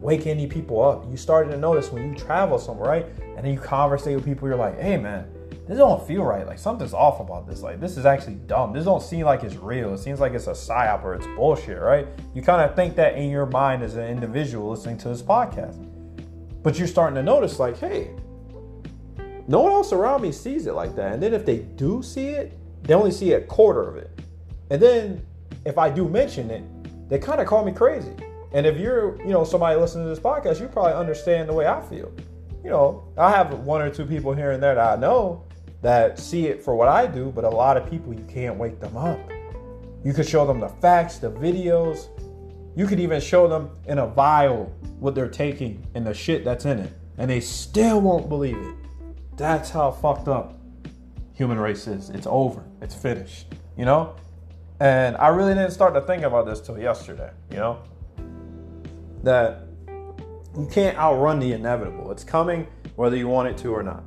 wake 0.01 0.25
any 0.25 0.47
people 0.47 0.83
up. 0.83 1.05
You 1.09 1.17
started 1.17 1.51
to 1.51 1.57
notice 1.57 1.91
when 1.91 2.09
you 2.09 2.15
travel 2.17 2.57
somewhere, 2.57 2.89
right? 2.89 3.05
And 3.35 3.45
then 3.45 3.53
you 3.53 3.59
conversate 3.59 4.15
with 4.15 4.25
people, 4.25 4.47
you're 4.47 4.57
like, 4.57 4.79
hey 4.79 4.97
man, 4.97 5.25
this 5.67 5.77
don't 5.77 6.05
feel 6.05 6.23
right. 6.23 6.45
Like 6.45 6.59
something's 6.59 6.93
off 6.93 7.19
about 7.19 7.47
this. 7.47 7.61
Like 7.61 7.79
this 7.79 7.97
is 7.97 8.05
actually 8.05 8.35
dumb. 8.35 8.73
This 8.73 8.85
don't 8.85 9.01
seem 9.01 9.25
like 9.25 9.43
it's 9.43 9.55
real. 9.55 9.93
It 9.93 9.99
seems 9.99 10.19
like 10.19 10.33
it's 10.33 10.47
a 10.47 10.51
psyop 10.51 11.03
or 11.03 11.13
it's 11.13 11.25
bullshit, 11.35 11.79
right? 11.79 12.07
You 12.33 12.41
kind 12.41 12.67
of 12.67 12.75
think 12.75 12.95
that 12.95 13.15
in 13.15 13.29
your 13.29 13.45
mind 13.45 13.83
as 13.83 13.95
an 13.95 14.07
individual 14.07 14.69
listening 14.69 14.97
to 14.99 15.09
this 15.09 15.21
podcast. 15.21 15.87
But 16.63 16.77
you're 16.77 16.87
starting 16.87 17.15
to 17.15 17.23
notice, 17.23 17.57
like, 17.57 17.77
hey, 17.79 18.11
no 19.47 19.61
one 19.61 19.71
else 19.71 19.91
around 19.93 20.21
me 20.21 20.31
sees 20.31 20.67
it 20.67 20.73
like 20.73 20.95
that. 20.95 21.13
And 21.13 21.23
then 21.23 21.33
if 21.33 21.45
they 21.45 21.59
do 21.59 22.03
see 22.03 22.27
it, 22.29 22.57
they 22.83 22.93
only 22.93 23.11
see 23.11 23.33
a 23.33 23.41
quarter 23.41 23.87
of 23.87 23.97
it. 23.97 24.21
And 24.69 24.81
then 24.81 25.25
if 25.65 25.77
I 25.77 25.89
do 25.89 26.07
mention 26.07 26.51
it, 26.51 26.63
they 27.09 27.17
kind 27.17 27.41
of 27.41 27.47
call 27.47 27.63
me 27.65 27.71
crazy. 27.71 28.13
And 28.53 28.65
if 28.65 28.77
you're, 28.77 29.17
you 29.21 29.31
know, 29.31 29.43
somebody 29.43 29.79
listening 29.79 30.05
to 30.05 30.09
this 30.09 30.19
podcast, 30.19 30.59
you 30.59 30.67
probably 30.67 30.93
understand 30.93 31.49
the 31.49 31.53
way 31.53 31.65
I 31.67 31.81
feel. 31.81 32.11
You 32.63 32.69
know, 32.69 33.03
I 33.17 33.31
have 33.31 33.53
one 33.59 33.81
or 33.81 33.89
two 33.89 34.05
people 34.05 34.33
here 34.33 34.51
and 34.51 34.61
there 34.61 34.75
that 34.75 34.97
I 34.97 35.01
know 35.01 35.45
that 35.81 36.19
see 36.19 36.47
it 36.47 36.63
for 36.63 36.75
what 36.75 36.87
I 36.87 37.07
do, 37.07 37.31
but 37.31 37.43
a 37.43 37.49
lot 37.49 37.77
of 37.77 37.89
people 37.89 38.13
you 38.13 38.25
can't 38.25 38.57
wake 38.57 38.79
them 38.79 38.95
up. 38.95 39.19
You 40.03 40.13
could 40.13 40.27
show 40.27 40.45
them 40.45 40.59
the 40.59 40.69
facts, 40.69 41.17
the 41.17 41.31
videos. 41.31 42.07
You 42.75 42.87
could 42.87 42.99
even 42.99 43.19
show 43.19 43.47
them 43.47 43.71
in 43.87 43.99
a 43.99 44.07
vial 44.07 44.73
what 44.99 45.15
they're 45.15 45.27
taking 45.27 45.85
and 45.95 46.05
the 46.05 46.13
shit 46.13 46.43
that's 46.43 46.65
in 46.65 46.79
it, 46.79 46.93
and 47.17 47.29
they 47.29 47.39
still 47.39 48.01
won't 48.01 48.29
believe 48.29 48.57
it. 48.57 48.75
That's 49.37 49.69
how 49.69 49.91
fucked 49.91 50.27
up 50.27 50.59
human 51.33 51.59
race 51.59 51.87
is. 51.87 52.09
It's 52.09 52.27
over. 52.27 52.63
It's 52.81 52.95
finished. 52.95 53.47
You 53.77 53.85
know? 53.85 54.15
And 54.79 55.15
I 55.17 55.27
really 55.29 55.53
didn't 55.53 55.71
start 55.71 55.93
to 55.93 56.01
think 56.01 56.23
about 56.23 56.45
this 56.45 56.59
till 56.59 56.79
yesterday, 56.79 57.31
you 57.49 57.57
know? 57.57 57.79
That 59.23 59.67
you 60.57 60.67
can't 60.71 60.97
outrun 60.97 61.39
the 61.39 61.53
inevitable. 61.53 62.11
It's 62.11 62.23
coming 62.23 62.67
whether 62.95 63.15
you 63.15 63.27
want 63.27 63.47
it 63.47 63.57
to 63.59 63.69
or 63.69 63.83
not. 63.83 64.03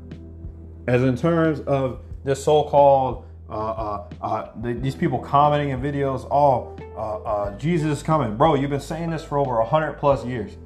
As 0.87 1.03
in 1.03 1.16
terms 1.16 1.61
of 1.61 2.01
this 2.25 2.44
so-called 2.44 3.25
uh, 3.49 3.53
uh, 3.53 4.09
uh, 4.23 4.51
these 4.57 4.94
people 4.94 5.18
commenting 5.18 5.70
in 5.70 5.81
videos, 5.81 6.27
oh, 6.31 6.77
uh, 6.97 7.23
uh, 7.23 7.59
Jesus 7.59 7.99
is 7.99 8.03
coming, 8.03 8.37
bro. 8.37 8.55
You've 8.55 8.70
been 8.70 8.81
saying 8.81 9.11
this 9.11 9.23
for 9.23 9.38
over 9.38 9.62
hundred 9.62 9.94
plus 9.94 10.25
years. 10.25 10.57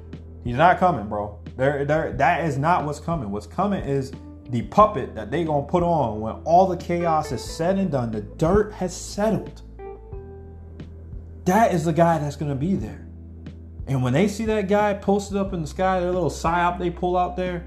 He's 0.43 0.55
not 0.55 0.79
coming, 0.79 1.07
bro. 1.07 1.39
There, 1.57 1.85
there. 1.85 2.13
That 2.13 2.45
is 2.45 2.57
not 2.57 2.85
what's 2.85 2.99
coming. 2.99 3.31
What's 3.31 3.47
coming 3.47 3.83
is 3.83 4.11
the 4.49 4.63
puppet 4.63 5.13
that 5.15 5.29
they're 5.29 5.45
gonna 5.45 5.67
put 5.67 5.83
on 5.83 6.21
when 6.21 6.35
all 6.45 6.67
the 6.67 6.77
chaos 6.77 7.31
is 7.31 7.43
said 7.43 7.77
and 7.77 7.91
done. 7.91 8.11
The 8.11 8.21
dirt 8.21 8.73
has 8.73 8.95
settled. 8.95 9.61
That 11.45 11.73
is 11.73 11.85
the 11.85 11.93
guy 11.93 12.17
that's 12.17 12.35
gonna 12.35 12.55
be 12.55 12.75
there. 12.75 13.05
And 13.87 14.03
when 14.03 14.13
they 14.13 14.27
see 14.27 14.45
that 14.45 14.67
guy 14.67 14.93
posted 14.93 15.35
up 15.35 15.53
in 15.53 15.61
the 15.61 15.67
sky, 15.67 15.99
their 15.99 16.11
little 16.11 16.29
psyop 16.29 16.79
they 16.79 16.89
pull 16.89 17.17
out 17.17 17.35
there, 17.35 17.65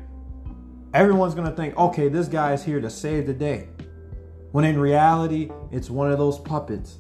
everyone's 0.95 1.35
gonna 1.35 1.55
think, 1.55 1.77
okay, 1.77 2.09
this 2.09 2.29
guy 2.29 2.53
is 2.53 2.63
here 2.63 2.81
to 2.81 2.91
save 2.91 3.27
the 3.27 3.35
day. 3.35 3.69
When 4.53 4.65
in 4.65 4.79
reality, 4.79 5.51
it's 5.71 5.91
one 5.91 6.11
of 6.11 6.19
those 6.19 6.39
puppets. 6.39 6.99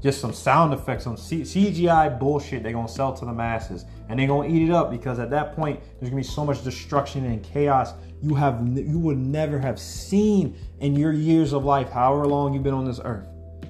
Just 0.00 0.20
some 0.20 0.32
sound 0.32 0.74
effects, 0.74 1.04
some 1.04 1.16
CGI 1.16 2.18
bullshit 2.18 2.62
they're 2.62 2.72
gonna 2.72 2.88
sell 2.88 3.12
to 3.14 3.24
the 3.24 3.32
masses. 3.32 3.84
And 4.08 4.18
they're 4.18 4.26
gonna 4.26 4.48
eat 4.48 4.68
it 4.68 4.72
up 4.72 4.90
because 4.90 5.18
at 5.18 5.30
that 5.30 5.54
point, 5.54 5.80
there's 5.98 6.10
gonna 6.10 6.22
be 6.22 6.26
so 6.26 6.44
much 6.44 6.62
destruction 6.64 7.24
and 7.24 7.42
chaos 7.42 7.94
you 8.22 8.34
have 8.36 8.66
you 8.78 8.98
would 9.00 9.18
never 9.18 9.58
have 9.58 9.80
seen 9.80 10.56
in 10.80 10.94
your 10.94 11.12
years 11.12 11.52
of 11.52 11.64
life, 11.64 11.90
however 11.90 12.26
long 12.26 12.54
you've 12.54 12.62
been 12.62 12.74
on 12.74 12.84
this 12.84 13.00
earth. 13.04 13.26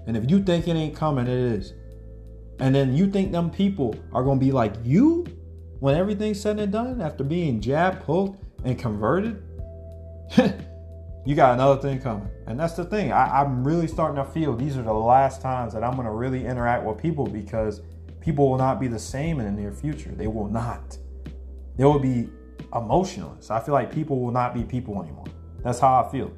And 0.06 0.16
if 0.16 0.30
you 0.30 0.42
think 0.42 0.68
it 0.68 0.72
ain't 0.72 0.94
coming, 0.94 1.26
it 1.26 1.38
is. 1.38 1.72
And 2.58 2.74
then 2.74 2.94
you 2.94 3.10
think 3.10 3.32
them 3.32 3.50
people 3.50 3.94
are 4.12 4.22
gonna 4.22 4.38
be 4.38 4.52
like 4.52 4.74
you 4.84 5.26
when 5.80 5.96
everything's 5.96 6.40
said 6.40 6.60
and 6.60 6.70
done 6.70 7.00
after 7.00 7.24
being 7.24 7.60
jabbed, 7.60 8.04
pulled, 8.04 8.36
and 8.64 8.78
converted? 8.78 9.42
you 11.26 11.34
got 11.34 11.54
another 11.54 11.80
thing 11.80 12.00
coming. 12.00 12.28
And 12.46 12.58
that's 12.58 12.74
the 12.74 12.84
thing. 12.84 13.12
I, 13.12 13.42
am 13.42 13.64
really 13.64 13.86
starting 13.86 14.16
to 14.16 14.30
feel 14.30 14.56
these 14.56 14.76
are 14.76 14.82
the 14.82 14.92
last 14.92 15.40
times 15.40 15.72
that 15.74 15.84
I'm 15.84 15.96
gonna 15.96 16.12
really 16.12 16.44
interact 16.44 16.84
with 16.84 16.98
people 16.98 17.26
because 17.26 17.80
people 18.20 18.48
will 18.48 18.58
not 18.58 18.80
be 18.80 18.88
the 18.88 18.98
same 18.98 19.40
in 19.40 19.46
the 19.46 19.52
near 19.52 19.72
future. 19.72 20.10
They 20.10 20.26
will 20.26 20.48
not. 20.48 20.96
They 21.76 21.84
will 21.84 21.98
be 21.98 22.28
emotionless. 22.74 23.50
I 23.50 23.60
feel 23.60 23.74
like 23.74 23.92
people 23.92 24.20
will 24.20 24.30
not 24.30 24.54
be 24.54 24.62
people 24.64 25.02
anymore. 25.02 25.26
That's 25.62 25.78
how 25.78 26.02
I 26.02 26.10
feel. 26.10 26.32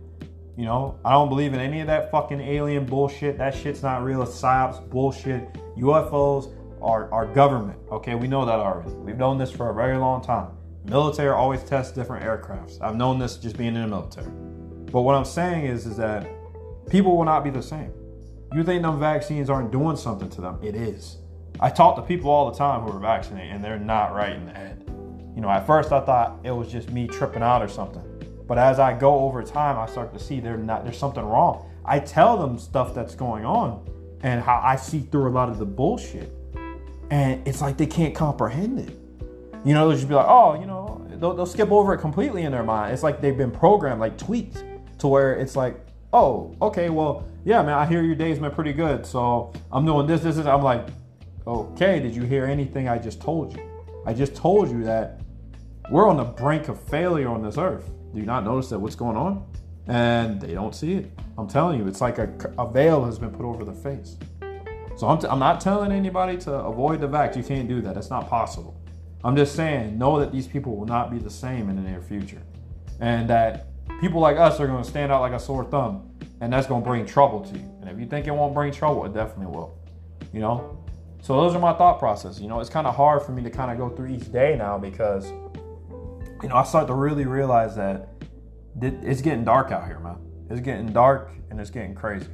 You 0.57 0.65
know, 0.65 0.99
I 1.05 1.13
don't 1.13 1.29
believe 1.29 1.53
in 1.53 1.61
any 1.61 1.81
of 1.81 1.89
that 1.89 2.11
fucking 2.11 2.41
alien 2.41 2.85
bullshit. 2.85 3.39
That 3.39 3.55
shit's 3.55 3.83
not 3.83 4.05
real. 4.05 4.23
It's 4.23 4.41
psyops 4.41 4.89
bullshit. 4.89 5.53
UFOs 5.77 6.55
are, 6.81 7.13
are 7.13 7.27
government. 7.27 7.79
Okay, 7.91 8.15
we 8.15 8.29
know 8.29 8.45
that 8.45 8.59
already. 8.59 8.91
We've 8.91 9.17
known 9.17 9.39
this 9.39 9.51
for 9.51 9.71
a 9.71 9.75
very 9.75 9.97
long 9.97 10.23
time. 10.23 10.49
Military 10.85 11.31
always 11.31 11.63
tests 11.63 11.93
different 11.93 12.25
aircrafts. 12.25 12.81
I've 12.83 12.95
known 12.95 13.19
this 13.19 13.37
just 13.37 13.57
being 13.57 13.75
in 13.75 13.83
the 13.83 13.89
military. 13.89 14.31
But 14.93 15.01
what 15.01 15.15
I'm 15.15 15.25
saying 15.25 15.65
is, 15.65 15.87
is 15.87 15.97
that 15.97 16.29
people 16.91 17.17
will 17.17 17.25
not 17.25 17.43
be 17.43 17.49
the 17.49 17.63
same. 17.63 17.91
You 18.53 18.63
think 18.63 18.83
them 18.83 19.01
vaccines 19.01 19.49
aren't 19.49 19.73
doing 19.73 19.97
something 19.97 20.29
to 20.31 20.41
them? 20.43 20.59
It 20.63 20.75
is. 20.75 21.17
I 21.59 21.71
talk 21.71 21.97
to 21.97 22.03
people 22.03 22.31
all 22.31 22.51
the 22.51 22.59
time 22.59 22.83
who 22.83 22.95
are 22.95 23.01
vaccinated, 23.01 23.55
and 23.55 23.65
they're 23.65 23.79
not 23.79 24.13
right 24.13 24.33
in 24.33 24.45
the 24.45 24.53
head. 24.53 24.85
You 25.35 25.41
know, 25.41 25.49
at 25.49 25.67
first 25.67 25.91
I 25.91 26.01
thought 26.01 26.39
it 26.45 26.51
was 26.51 26.71
just 26.71 26.91
me 26.91 27.07
tripping 27.07 27.43
out 27.43 27.63
or 27.63 27.69
something. 27.69 28.05
But 28.47 28.59
as 28.59 28.79
I 28.79 28.93
go 28.93 29.21
over 29.21 29.43
time, 29.43 29.79
I 29.79 29.87
start 29.87 30.13
to 30.13 30.21
see 30.21 30.39
they're 30.39 30.59
not 30.59 30.85
there's 30.85 30.99
something 30.99 31.25
wrong. 31.25 31.71
I 31.85 31.99
tell 31.99 32.37
them 32.37 32.59
stuff 32.59 32.95
that's 32.95 33.15
going 33.15 33.47
on 33.47 33.89
and 34.23 34.43
how 34.43 34.61
I 34.63 34.77
see 34.77 35.01
through 35.01 35.29
a 35.29 35.33
lot 35.33 35.49
of 35.49 35.59
the 35.59 35.65
bullshit. 35.65 36.31
And 37.11 37.47
it's 37.49 37.63
like 37.63 37.79
they 37.79 37.87
can't 37.87 38.15
comprehend 38.15 38.81
it. 38.81 38.99
You 39.65 39.73
know, 39.75 39.89
they'll 39.89 39.97
just 39.97 40.09
be 40.09 40.15
like, 40.15 40.27
oh, 40.29 40.61
you 40.61 40.67
know, 40.67 41.07
they'll, 41.19 41.35
they'll 41.35 41.47
skip 41.47 41.73
over 41.73 41.95
it 41.95 41.99
completely 41.99 42.43
in 42.43 42.53
their 42.53 42.63
mind. 42.63 42.93
It's 42.93 43.03
like 43.03 43.21
they've 43.21 43.37
been 43.37 43.51
programmed, 43.51 44.01
like 44.01 44.19
tweaked, 44.19 44.63
to 44.99 45.09
where 45.09 45.35
it's 45.35 45.57
like, 45.57 45.87
oh, 46.13 46.55
okay, 46.63 46.91
well, 46.91 47.27
yeah, 47.45 47.63
man, 47.63 47.75
I 47.75 47.87
hear 47.87 48.03
your 48.03 48.15
day's 48.15 48.39
been 48.39 48.51
pretty 48.51 48.73
good. 48.73 49.05
So 49.05 49.53
I'm 49.73 49.85
doing 49.85 50.07
this, 50.07 50.23
this, 50.23 50.37
this. 50.37 50.47
I'm 50.47 50.63
like, 50.63 50.87
okay, 51.47 52.01
did 52.01 52.15
you 52.15 52.23
hear 52.23 52.45
anything 52.45 52.89
I 52.89 52.99
just 52.99 53.21
told 53.21 53.57
you? 53.57 53.63
I 54.07 54.13
just 54.13 54.35
told 54.35 54.71
you 54.71 54.85
that 54.85 55.21
we're 55.91 56.09
on 56.09 56.17
the 56.17 56.25
brink 56.25 56.69
of 56.69 56.81
failure 56.81 57.29
on 57.29 57.43
this 57.43 57.59
earth. 57.59 57.91
Do 58.13 58.21
you 58.21 58.27
not 58.27 58.45
notice 58.45 58.69
that 58.71 58.79
what's 58.79 58.95
going 58.95 59.17
on? 59.17 59.47
And 59.87 60.41
they 60.41 60.55
don't 60.55 60.75
see 60.75 60.95
it. 60.95 61.11
I'm 61.37 61.49
telling 61.49 61.79
you, 61.79 61.87
it's 61.89 62.01
like 62.01 62.19
a, 62.19 62.31
a 62.59 62.71
veil 62.71 63.05
has 63.05 63.19
been 63.19 63.31
put 63.31 63.45
over 63.45 63.65
their 63.65 63.75
face. 63.75 64.17
So 64.97 65.09
I'm, 65.09 65.19
t- 65.19 65.27
I'm 65.27 65.41
not 65.41 65.61
telling 65.61 65.91
anybody 65.91 66.39
to 66.39 66.53
avoid 66.53 67.01
the 67.01 67.09
vax. 67.09 67.37
You 67.37 67.43
can't 67.43 67.69
do 67.69 67.81
that. 67.83 67.95
That's 67.95 68.11
not 68.11 68.29
possible. 68.29 68.81
I'm 69.25 69.37
just 69.37 69.57
saying, 69.57 69.97
know 69.97 70.21
that 70.21 70.33
these 70.33 70.47
people 70.47 70.77
will 70.77 70.87
not 70.87 71.11
be 71.11 71.19
the 71.19 71.31
same 71.31 71.71
in 71.71 71.77
the 71.77 71.83
near 71.83 72.03
future. 72.03 72.43
And 73.01 73.29
that 73.31 73.69
people 74.01 74.21
like 74.21 74.37
us 74.37 74.61
are 74.61 74.67
to 74.83 74.89
stand 74.89 75.11
out 75.11 75.23
like 75.23 75.33
a 75.33 75.41
sore 75.41 75.65
thumb. 75.65 76.11
And 76.43 76.53
that's 76.53 76.67
to 76.83 76.87
bring 76.87 77.07
trouble 77.07 77.41
to 77.41 77.59
you. 77.59 77.65
And 77.81 77.89
if 77.89 77.99
you 77.99 78.07
think 78.07 78.27
it 78.27 78.33
won't 78.33 78.53
bring 78.53 78.71
trouble, 78.71 79.07
it 79.07 79.15
definitely 79.15 79.47
will. 79.47 79.79
You 80.33 80.41
know? 80.41 80.79
So 81.23 81.41
those 81.41 81.55
are 81.55 81.59
my 81.59 81.73
thought 81.73 81.99
process. 81.99 82.39
You 82.39 82.49
know, 82.49 82.61
it's 82.61 82.69
kind 82.69 82.87
of 82.87 82.95
hard 82.95 83.23
for 83.23 83.33
me 83.33 83.43
to 83.45 83.51
kind 83.51 83.71
of 83.71 83.79
go 83.79 83.89
through 83.97 84.09
each 84.09 84.31
day 84.31 84.57
now 84.59 84.77
because, 84.77 85.31
you 86.43 86.49
know, 86.51 86.57
I 86.57 86.65
start 86.65 86.87
to 86.89 86.95
really 86.95 87.25
realize 87.25 87.75
that 87.77 88.11
it's 88.83 89.23
getting 89.23 89.43
dark 89.43 89.73
out 89.73 89.87
here, 89.87 90.01
man. 90.01 90.19
It's 90.51 90.61
getting 90.61 90.93
dark 90.93 91.31
and 91.49 91.59
it's 91.59 91.71
getting 91.71 91.95
crazy. 91.95 92.27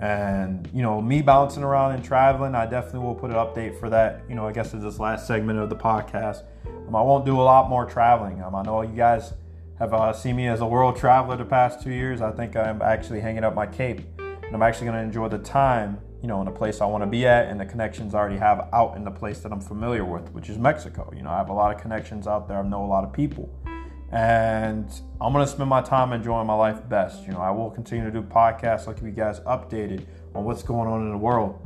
And, 0.00 0.68
you 0.74 0.82
know, 0.82 1.00
me 1.00 1.22
bouncing 1.22 1.62
around 1.62 1.92
and 1.92 2.04
traveling, 2.04 2.54
I 2.54 2.66
definitely 2.66 3.00
will 3.00 3.14
put 3.14 3.30
an 3.30 3.36
update 3.36 3.78
for 3.78 3.88
that. 3.90 4.22
You 4.28 4.34
know, 4.34 4.46
I 4.46 4.52
guess 4.52 4.74
it's 4.74 4.82
this 4.82 4.98
last 4.98 5.26
segment 5.26 5.58
of 5.58 5.70
the 5.70 5.76
podcast. 5.76 6.42
Um, 6.66 6.96
I 6.96 7.02
won't 7.02 7.24
do 7.24 7.40
a 7.40 7.42
lot 7.42 7.68
more 7.68 7.86
traveling. 7.86 8.42
Um, 8.42 8.54
I 8.54 8.62
know 8.62 8.82
you 8.82 8.96
guys 8.96 9.34
have 9.78 9.94
uh, 9.94 10.12
seen 10.12 10.36
me 10.36 10.48
as 10.48 10.60
a 10.60 10.66
world 10.66 10.96
traveler 10.96 11.36
the 11.36 11.44
past 11.44 11.82
two 11.82 11.90
years. 11.90 12.20
I 12.20 12.32
think 12.32 12.56
I'm 12.56 12.82
actually 12.82 13.20
hanging 13.20 13.44
up 13.44 13.54
my 13.54 13.66
cape 13.66 14.00
and 14.18 14.54
I'm 14.54 14.62
actually 14.62 14.86
going 14.86 14.98
to 14.98 15.04
enjoy 15.04 15.28
the 15.28 15.38
time, 15.38 15.98
you 16.22 16.28
know, 16.28 16.40
in 16.40 16.44
the 16.44 16.52
place 16.52 16.80
I 16.80 16.86
want 16.86 17.02
to 17.02 17.06
be 17.08 17.26
at 17.26 17.48
and 17.48 17.58
the 17.58 17.66
connections 17.66 18.14
I 18.14 18.18
already 18.18 18.38
have 18.38 18.68
out 18.72 18.96
in 18.96 19.04
the 19.04 19.10
place 19.10 19.40
that 19.40 19.52
I'm 19.52 19.60
familiar 19.60 20.04
with, 20.04 20.30
which 20.32 20.48
is 20.48 20.58
Mexico. 20.58 21.12
You 21.16 21.22
know, 21.22 21.30
I 21.30 21.38
have 21.38 21.48
a 21.48 21.52
lot 21.52 21.74
of 21.74 21.80
connections 21.80 22.26
out 22.26 22.46
there. 22.46 22.58
I 22.58 22.62
know 22.62 22.84
a 22.84 22.86
lot 22.86 23.04
of 23.04 23.12
people 23.12 23.48
and 24.12 24.88
I'm 25.20 25.32
gonna 25.32 25.46
spend 25.46 25.68
my 25.68 25.80
time 25.80 26.12
enjoying 26.12 26.46
my 26.46 26.54
life 26.54 26.88
best. 26.88 27.24
You 27.24 27.32
know, 27.32 27.40
I 27.40 27.50
will 27.50 27.70
continue 27.70 28.04
to 28.04 28.10
do 28.10 28.22
podcasts. 28.22 28.86
I'll 28.86 28.94
keep 28.94 29.04
you 29.04 29.10
guys 29.10 29.40
updated 29.40 30.06
on 30.34 30.44
what's 30.44 30.62
going 30.62 30.88
on 30.88 31.02
in 31.02 31.10
the 31.10 31.18
world. 31.18 31.60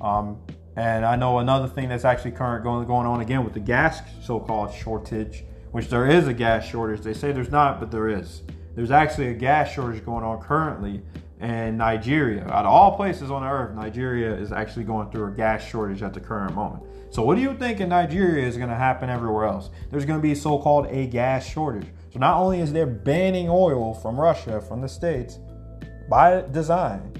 Um, 0.00 0.38
and 0.76 1.04
I 1.04 1.16
know 1.16 1.38
another 1.38 1.66
thing 1.66 1.88
that's 1.88 2.04
actually 2.04 2.32
current 2.32 2.62
going 2.62 2.86
going 2.86 3.06
on 3.06 3.20
again 3.20 3.44
with 3.44 3.54
the 3.54 3.60
gas 3.60 4.00
so-called 4.22 4.72
shortage, 4.72 5.44
which 5.72 5.88
there 5.88 6.06
is 6.06 6.28
a 6.28 6.32
gas 6.32 6.64
shortage. 6.64 7.00
They 7.00 7.14
say 7.14 7.32
there's 7.32 7.50
not, 7.50 7.80
but 7.80 7.90
there 7.90 8.08
is. 8.08 8.42
There's 8.76 8.92
actually 8.92 9.28
a 9.28 9.34
gas 9.34 9.72
shortage 9.72 10.04
going 10.04 10.24
on 10.24 10.40
currently 10.40 11.02
in 11.40 11.76
Nigeria. 11.76 12.44
Out 12.48 12.66
of 12.66 12.72
all 12.72 12.96
places 12.96 13.30
on 13.30 13.44
earth, 13.44 13.74
Nigeria 13.74 14.34
is 14.34 14.52
actually 14.52 14.84
going 14.84 15.10
through 15.10 15.28
a 15.28 15.30
gas 15.30 15.64
shortage 15.64 16.02
at 16.02 16.12
the 16.12 16.20
current 16.20 16.54
moment. 16.54 16.84
So, 17.10 17.22
what 17.22 17.36
do 17.36 17.40
you 17.40 17.54
think 17.54 17.80
in 17.80 17.88
Nigeria 17.88 18.46
is 18.46 18.56
going 18.56 18.68
to 18.68 18.74
happen 18.74 19.08
everywhere 19.08 19.44
else? 19.44 19.70
There's 19.90 20.04
going 20.04 20.18
to 20.18 20.22
be 20.22 20.34
so 20.34 20.58
called 20.58 20.86
a 20.86 21.06
gas 21.06 21.46
shortage. 21.46 21.86
So, 22.12 22.18
not 22.18 22.38
only 22.38 22.60
is 22.60 22.72
there 22.72 22.86
banning 22.86 23.48
oil 23.48 23.94
from 23.94 24.18
Russia, 24.18 24.60
from 24.60 24.80
the 24.80 24.88
States, 24.88 25.38
by 26.10 26.42
design, 26.50 27.12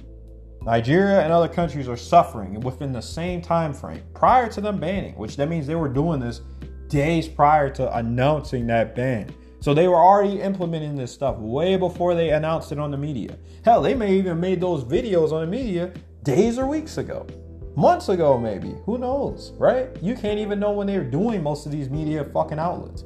Nigeria 0.62 1.20
and 1.20 1.32
other 1.32 1.48
countries 1.48 1.88
are 1.88 1.96
suffering 1.96 2.60
within 2.60 2.92
the 2.92 3.00
same 3.00 3.40
time 3.40 3.72
frame 3.72 4.02
prior 4.14 4.50
to 4.50 4.60
them 4.60 4.78
banning, 4.78 5.14
which 5.14 5.36
that 5.36 5.48
means 5.48 5.66
they 5.66 5.74
were 5.74 5.88
doing 5.88 6.20
this 6.20 6.42
days 6.88 7.28
prior 7.28 7.70
to 7.70 7.96
announcing 7.96 8.66
that 8.66 8.94
ban. 8.94 9.32
So 9.60 9.74
they 9.74 9.88
were 9.88 9.96
already 9.96 10.40
implementing 10.40 10.94
this 10.94 11.12
stuff 11.12 11.36
way 11.38 11.76
before 11.76 12.14
they 12.14 12.30
announced 12.30 12.70
it 12.70 12.78
on 12.78 12.90
the 12.90 12.96
media. 12.96 13.36
Hell, 13.64 13.82
they 13.82 13.94
may 13.94 14.14
even 14.14 14.38
made 14.38 14.60
those 14.60 14.84
videos 14.84 15.32
on 15.32 15.40
the 15.40 15.46
media 15.46 15.92
days 16.22 16.58
or 16.58 16.66
weeks 16.66 16.98
ago. 16.98 17.26
Months 17.74 18.08
ago, 18.08 18.38
maybe. 18.38 18.74
Who 18.86 18.98
knows, 18.98 19.52
right? 19.58 19.88
You 20.02 20.14
can't 20.14 20.38
even 20.38 20.60
know 20.60 20.72
when 20.72 20.86
they're 20.86 21.04
doing 21.04 21.42
most 21.42 21.66
of 21.66 21.72
these 21.72 21.90
media 21.90 22.24
fucking 22.24 22.58
outlets. 22.58 23.04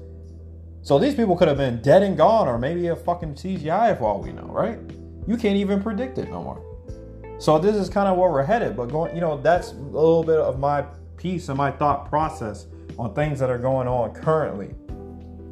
So 0.83 0.99
these 0.99 1.15
people 1.15 1.37
could 1.37 1.49
have 1.49 1.59
been 1.59 1.81
dead 1.81 2.03
and 2.03 2.17
gone, 2.17 2.49
or 2.49 2.59
maybe 2.59 2.89
a 2.89 2.97
fucking 2.97 3.35
CGI 3.35 3.97
for 3.99 4.05
all 4.05 4.21
we 4.21 4.33
know, 4.33 4.47
right? 4.47 4.79
You 5.27 5.37
can't 5.37 5.57
even 5.57 5.83
predict 5.83 6.19
it 6.19 6.29
no 6.31 6.43
more. 6.43 7.39
So 7.39 7.59
this 7.59 7.77
is 7.77 7.89
kind 7.89 8.09
of 8.09 8.17
where 8.19 8.31
we're 8.31 8.43
headed. 8.43 8.77
But 8.77 8.87
going, 8.87 9.15
you 9.15 9.21
know, 9.21 9.41
that's 9.41 9.73
a 9.73 9.75
little 9.75 10.25
bit 10.25 10.39
of 10.39 10.59
my 10.59 10.85
piece 11.17 11.49
and 11.49 11.57
my 11.57 11.71
thought 11.71 12.09
process 12.09 12.67
on 12.99 13.15
things 13.15 13.39
that 13.39 13.51
are 13.51 13.59
going 13.59 13.89
on 13.89 14.13
currently 14.13 14.75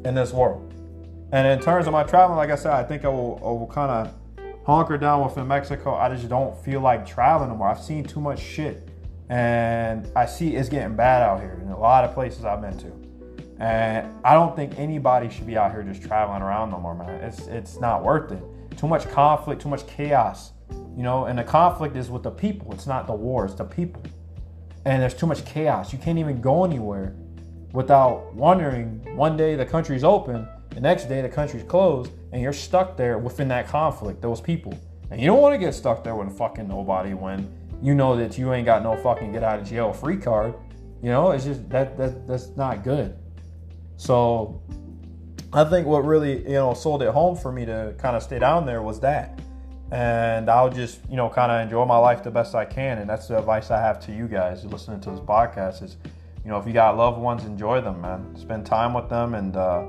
in 0.03 0.15
this 0.15 0.33
world. 0.33 0.70
And 1.31 1.47
in 1.47 1.59
terms 1.59 1.87
of 1.87 1.93
my 1.93 2.03
traveling, 2.03 2.37
like 2.37 2.49
I 2.49 2.55
said, 2.55 2.73
I 2.73 2.83
think 2.83 3.05
I 3.05 3.07
will, 3.07 3.37
will 3.39 3.67
kind 3.67 3.89
of 3.91 4.13
hunker 4.65 4.97
down 4.97 5.23
within 5.23 5.47
Mexico. 5.47 5.95
I 5.95 6.13
just 6.13 6.27
don't 6.27 6.57
feel 6.63 6.81
like 6.81 7.05
traveling 7.05 7.49
anymore. 7.49 7.69
I've 7.69 7.81
seen 7.81 8.03
too 8.03 8.19
much 8.19 8.39
shit. 8.39 8.89
And 9.29 10.11
I 10.15 10.25
see 10.25 10.55
it's 10.55 10.67
getting 10.67 10.95
bad 10.95 11.21
out 11.21 11.39
here 11.39 11.59
in 11.63 11.69
a 11.69 11.79
lot 11.79 12.03
of 12.03 12.13
places 12.13 12.43
I've 12.43 12.61
been 12.61 12.77
to. 12.79 12.91
And 13.63 14.13
I 14.25 14.33
don't 14.33 14.55
think 14.55 14.77
anybody 14.77 15.29
should 15.29 15.47
be 15.47 15.57
out 15.57 15.71
here 15.71 15.83
just 15.83 16.03
traveling 16.03 16.41
around 16.41 16.71
no 16.71 16.79
more, 16.79 16.95
man. 16.95 17.21
It's 17.21 17.47
it's 17.47 17.79
not 17.79 18.03
worth 18.03 18.31
it. 18.31 18.43
Too 18.75 18.87
much 18.87 19.07
conflict, 19.09 19.61
too 19.61 19.69
much 19.69 19.87
chaos. 19.87 20.51
You 20.97 21.03
know, 21.03 21.25
and 21.25 21.39
the 21.39 21.43
conflict 21.43 21.95
is 21.95 22.09
with 22.09 22.23
the 22.23 22.31
people. 22.31 22.73
It's 22.73 22.87
not 22.87 23.07
the 23.07 23.13
war, 23.13 23.45
it's 23.45 23.53
the 23.53 23.63
people. 23.63 24.01
And 24.83 25.01
there's 25.01 25.13
too 25.13 25.27
much 25.27 25.45
chaos. 25.45 25.93
You 25.93 25.99
can't 25.99 26.17
even 26.17 26.41
go 26.41 26.65
anywhere 26.65 27.15
without 27.71 28.33
wondering 28.33 29.15
one 29.15 29.37
day 29.37 29.55
the 29.55 29.65
country's 29.65 30.03
open 30.03 30.47
the 30.71 30.81
next 30.81 31.05
day, 31.05 31.21
the 31.21 31.29
country's 31.29 31.63
closed, 31.63 32.11
and 32.31 32.41
you're 32.41 32.53
stuck 32.53 32.97
there 32.97 33.17
within 33.17 33.47
that 33.49 33.67
conflict, 33.67 34.21
those 34.21 34.41
people. 34.41 34.77
And 35.11 35.19
you 35.19 35.27
don't 35.27 35.41
want 35.41 35.53
to 35.53 35.59
get 35.59 35.73
stuck 35.73 36.03
there 36.03 36.15
with 36.15 36.35
fucking 36.37 36.67
nobody 36.67 37.13
when 37.13 37.51
you 37.81 37.93
know 37.93 38.15
that 38.15 38.37
you 38.37 38.53
ain't 38.53 38.65
got 38.65 38.81
no 38.83 38.95
fucking 38.95 39.33
get 39.33 39.43
out 39.43 39.59
of 39.59 39.67
jail 39.67 39.91
free 39.91 40.17
card. 40.17 40.53
You 41.03 41.09
know, 41.09 41.31
it's 41.31 41.43
just 41.43 41.67
that 41.69 41.97
that 41.97 42.27
that's 42.27 42.55
not 42.55 42.83
good. 42.83 43.17
So 43.97 44.61
I 45.53 45.65
think 45.65 45.85
what 45.85 46.05
really, 46.05 46.43
you 46.43 46.53
know, 46.53 46.73
sold 46.73 47.03
it 47.03 47.09
home 47.09 47.35
for 47.35 47.51
me 47.51 47.65
to 47.65 47.93
kind 47.97 48.15
of 48.15 48.23
stay 48.23 48.39
down 48.39 48.65
there 48.65 48.81
was 48.81 48.99
that. 49.01 49.39
And 49.91 50.49
I'll 50.49 50.69
just, 50.69 51.01
you 51.09 51.17
know, 51.17 51.27
kind 51.27 51.51
of 51.51 51.59
enjoy 51.59 51.83
my 51.83 51.97
life 51.97 52.23
the 52.23 52.31
best 52.31 52.55
I 52.55 52.63
can. 52.63 52.99
And 52.99 53.09
that's 53.09 53.27
the 53.27 53.37
advice 53.37 53.69
I 53.71 53.81
have 53.81 53.99
to 54.05 54.13
you 54.13 54.29
guys 54.29 54.63
listening 54.63 55.01
to 55.01 55.11
this 55.11 55.19
podcast 55.19 55.83
is, 55.83 55.97
you 56.45 56.49
know, 56.49 56.57
if 56.57 56.65
you 56.65 56.71
got 56.71 56.95
loved 56.95 57.19
ones, 57.19 57.43
enjoy 57.43 57.81
them, 57.81 57.99
man. 57.99 58.33
Spend 58.37 58.65
time 58.65 58.93
with 58.93 59.09
them 59.09 59.35
and 59.35 59.57
uh, 59.57 59.85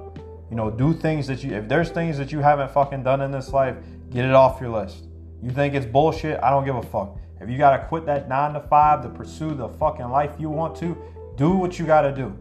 you 0.53 0.57
know, 0.57 0.71
do 0.71 0.93
things 0.93 1.27
that 1.29 1.43
you, 1.43 1.55
if 1.55 1.67
there's 1.67 1.88
things 1.88 2.19
that 2.19 2.31
you 2.31 2.41
haven't 2.41 2.71
fucking 2.71 3.03
done 3.03 3.23
in 3.23 3.31
this 3.31 3.55
life, 3.55 3.75
get 4.11 4.27
it 4.27 4.35
off 4.35 4.61
your 4.61 4.69
list. 4.69 5.07
You 5.43 5.51
think 5.51 5.73
it's 5.73 5.87
bullshit? 5.87 6.38
I 6.43 6.51
don't 6.51 6.67
give 6.67 6.77
a 6.77 6.83
fuck. 6.83 7.17
If 7.41 7.49
you 7.49 7.57
gotta 7.57 7.87
quit 7.87 8.05
that 8.05 8.29
nine 8.29 8.53
to 8.53 8.61
five 8.61 9.03
to 9.05 9.09
pursue 9.09 9.55
the 9.55 9.67
fucking 9.67 10.11
life 10.11 10.33
you 10.38 10.51
want 10.51 10.77
to, 10.77 10.95
do 11.38 11.53
what 11.53 11.79
you 11.79 11.87
gotta 11.87 12.15
do. 12.15 12.37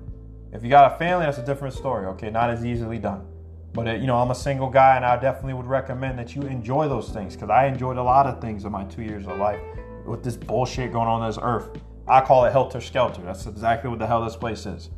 If 0.51 0.61
you 0.61 0.69
got 0.69 0.91
a 0.91 0.97
family, 0.97 1.25
that's 1.25 1.37
a 1.37 1.45
different 1.45 1.73
story. 1.73 2.05
Okay, 2.07 2.29
not 2.29 2.49
as 2.49 2.65
easily 2.65 2.99
done. 2.99 3.25
But 3.71 3.87
it, 3.87 4.01
you 4.01 4.07
know, 4.07 4.17
I'm 4.17 4.31
a 4.31 4.35
single 4.35 4.69
guy, 4.69 4.97
and 4.97 5.05
I 5.05 5.15
definitely 5.15 5.53
would 5.53 5.65
recommend 5.65 6.19
that 6.19 6.35
you 6.35 6.41
enjoy 6.41 6.89
those 6.89 7.11
things 7.11 7.35
because 7.35 7.49
I 7.49 7.67
enjoyed 7.67 7.95
a 7.95 8.03
lot 8.03 8.27
of 8.27 8.41
things 8.41 8.65
in 8.65 8.73
my 8.73 8.83
two 8.83 9.03
years 9.03 9.25
of 9.25 9.37
life 9.37 9.61
with 10.05 10.21
this 10.21 10.35
bullshit 10.35 10.91
going 10.91 11.07
on 11.07 11.25
this 11.25 11.39
earth. 11.41 11.69
I 12.09 12.19
call 12.19 12.43
it 12.43 12.51
helter 12.51 12.81
skelter. 12.81 13.21
That's 13.21 13.45
exactly 13.45 13.89
what 13.89 13.99
the 13.99 14.07
hell 14.07 14.21
this 14.21 14.35
place 14.35 14.65
is. 14.65 14.89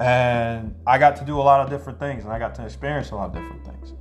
And 0.00 0.74
I 0.86 0.96
got 0.98 1.16
to 1.16 1.24
do 1.24 1.38
a 1.38 1.42
lot 1.42 1.60
of 1.60 1.68
different 1.68 1.98
things 1.98 2.24
and 2.24 2.32
I 2.32 2.38
got 2.38 2.54
to 2.56 2.64
experience 2.64 3.10
a 3.10 3.16
lot 3.16 3.28
of 3.28 3.34
different 3.34 3.64
things. 3.64 3.92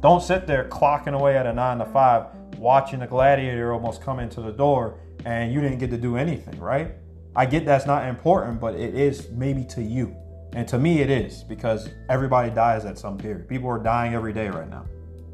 Don't 0.00 0.22
sit 0.22 0.46
there 0.46 0.68
clocking 0.68 1.14
away 1.14 1.36
at 1.36 1.46
a 1.46 1.52
nine 1.52 1.78
to 1.78 1.84
five, 1.84 2.26
watching 2.56 3.00
the 3.00 3.06
gladiator 3.06 3.72
almost 3.72 4.02
come 4.02 4.18
into 4.18 4.40
the 4.40 4.50
door 4.50 4.98
and 5.26 5.52
you 5.52 5.60
didn't 5.60 5.78
get 5.78 5.90
to 5.90 5.98
do 5.98 6.16
anything, 6.16 6.58
right? 6.58 6.94
I 7.36 7.46
get 7.46 7.64
that's 7.64 7.86
not 7.86 8.06
important, 8.08 8.60
but 8.60 8.74
it 8.74 8.94
is 8.94 9.30
maybe 9.30 9.64
to 9.66 9.82
you. 9.82 10.16
And 10.54 10.66
to 10.68 10.78
me, 10.78 11.00
it 11.00 11.10
is 11.10 11.44
because 11.44 11.88
everybody 12.08 12.50
dies 12.50 12.84
at 12.84 12.98
some 12.98 13.16
period. 13.16 13.48
People 13.48 13.68
are 13.68 13.78
dying 13.78 14.14
every 14.14 14.32
day 14.32 14.48
right 14.48 14.68
now. 14.68 14.84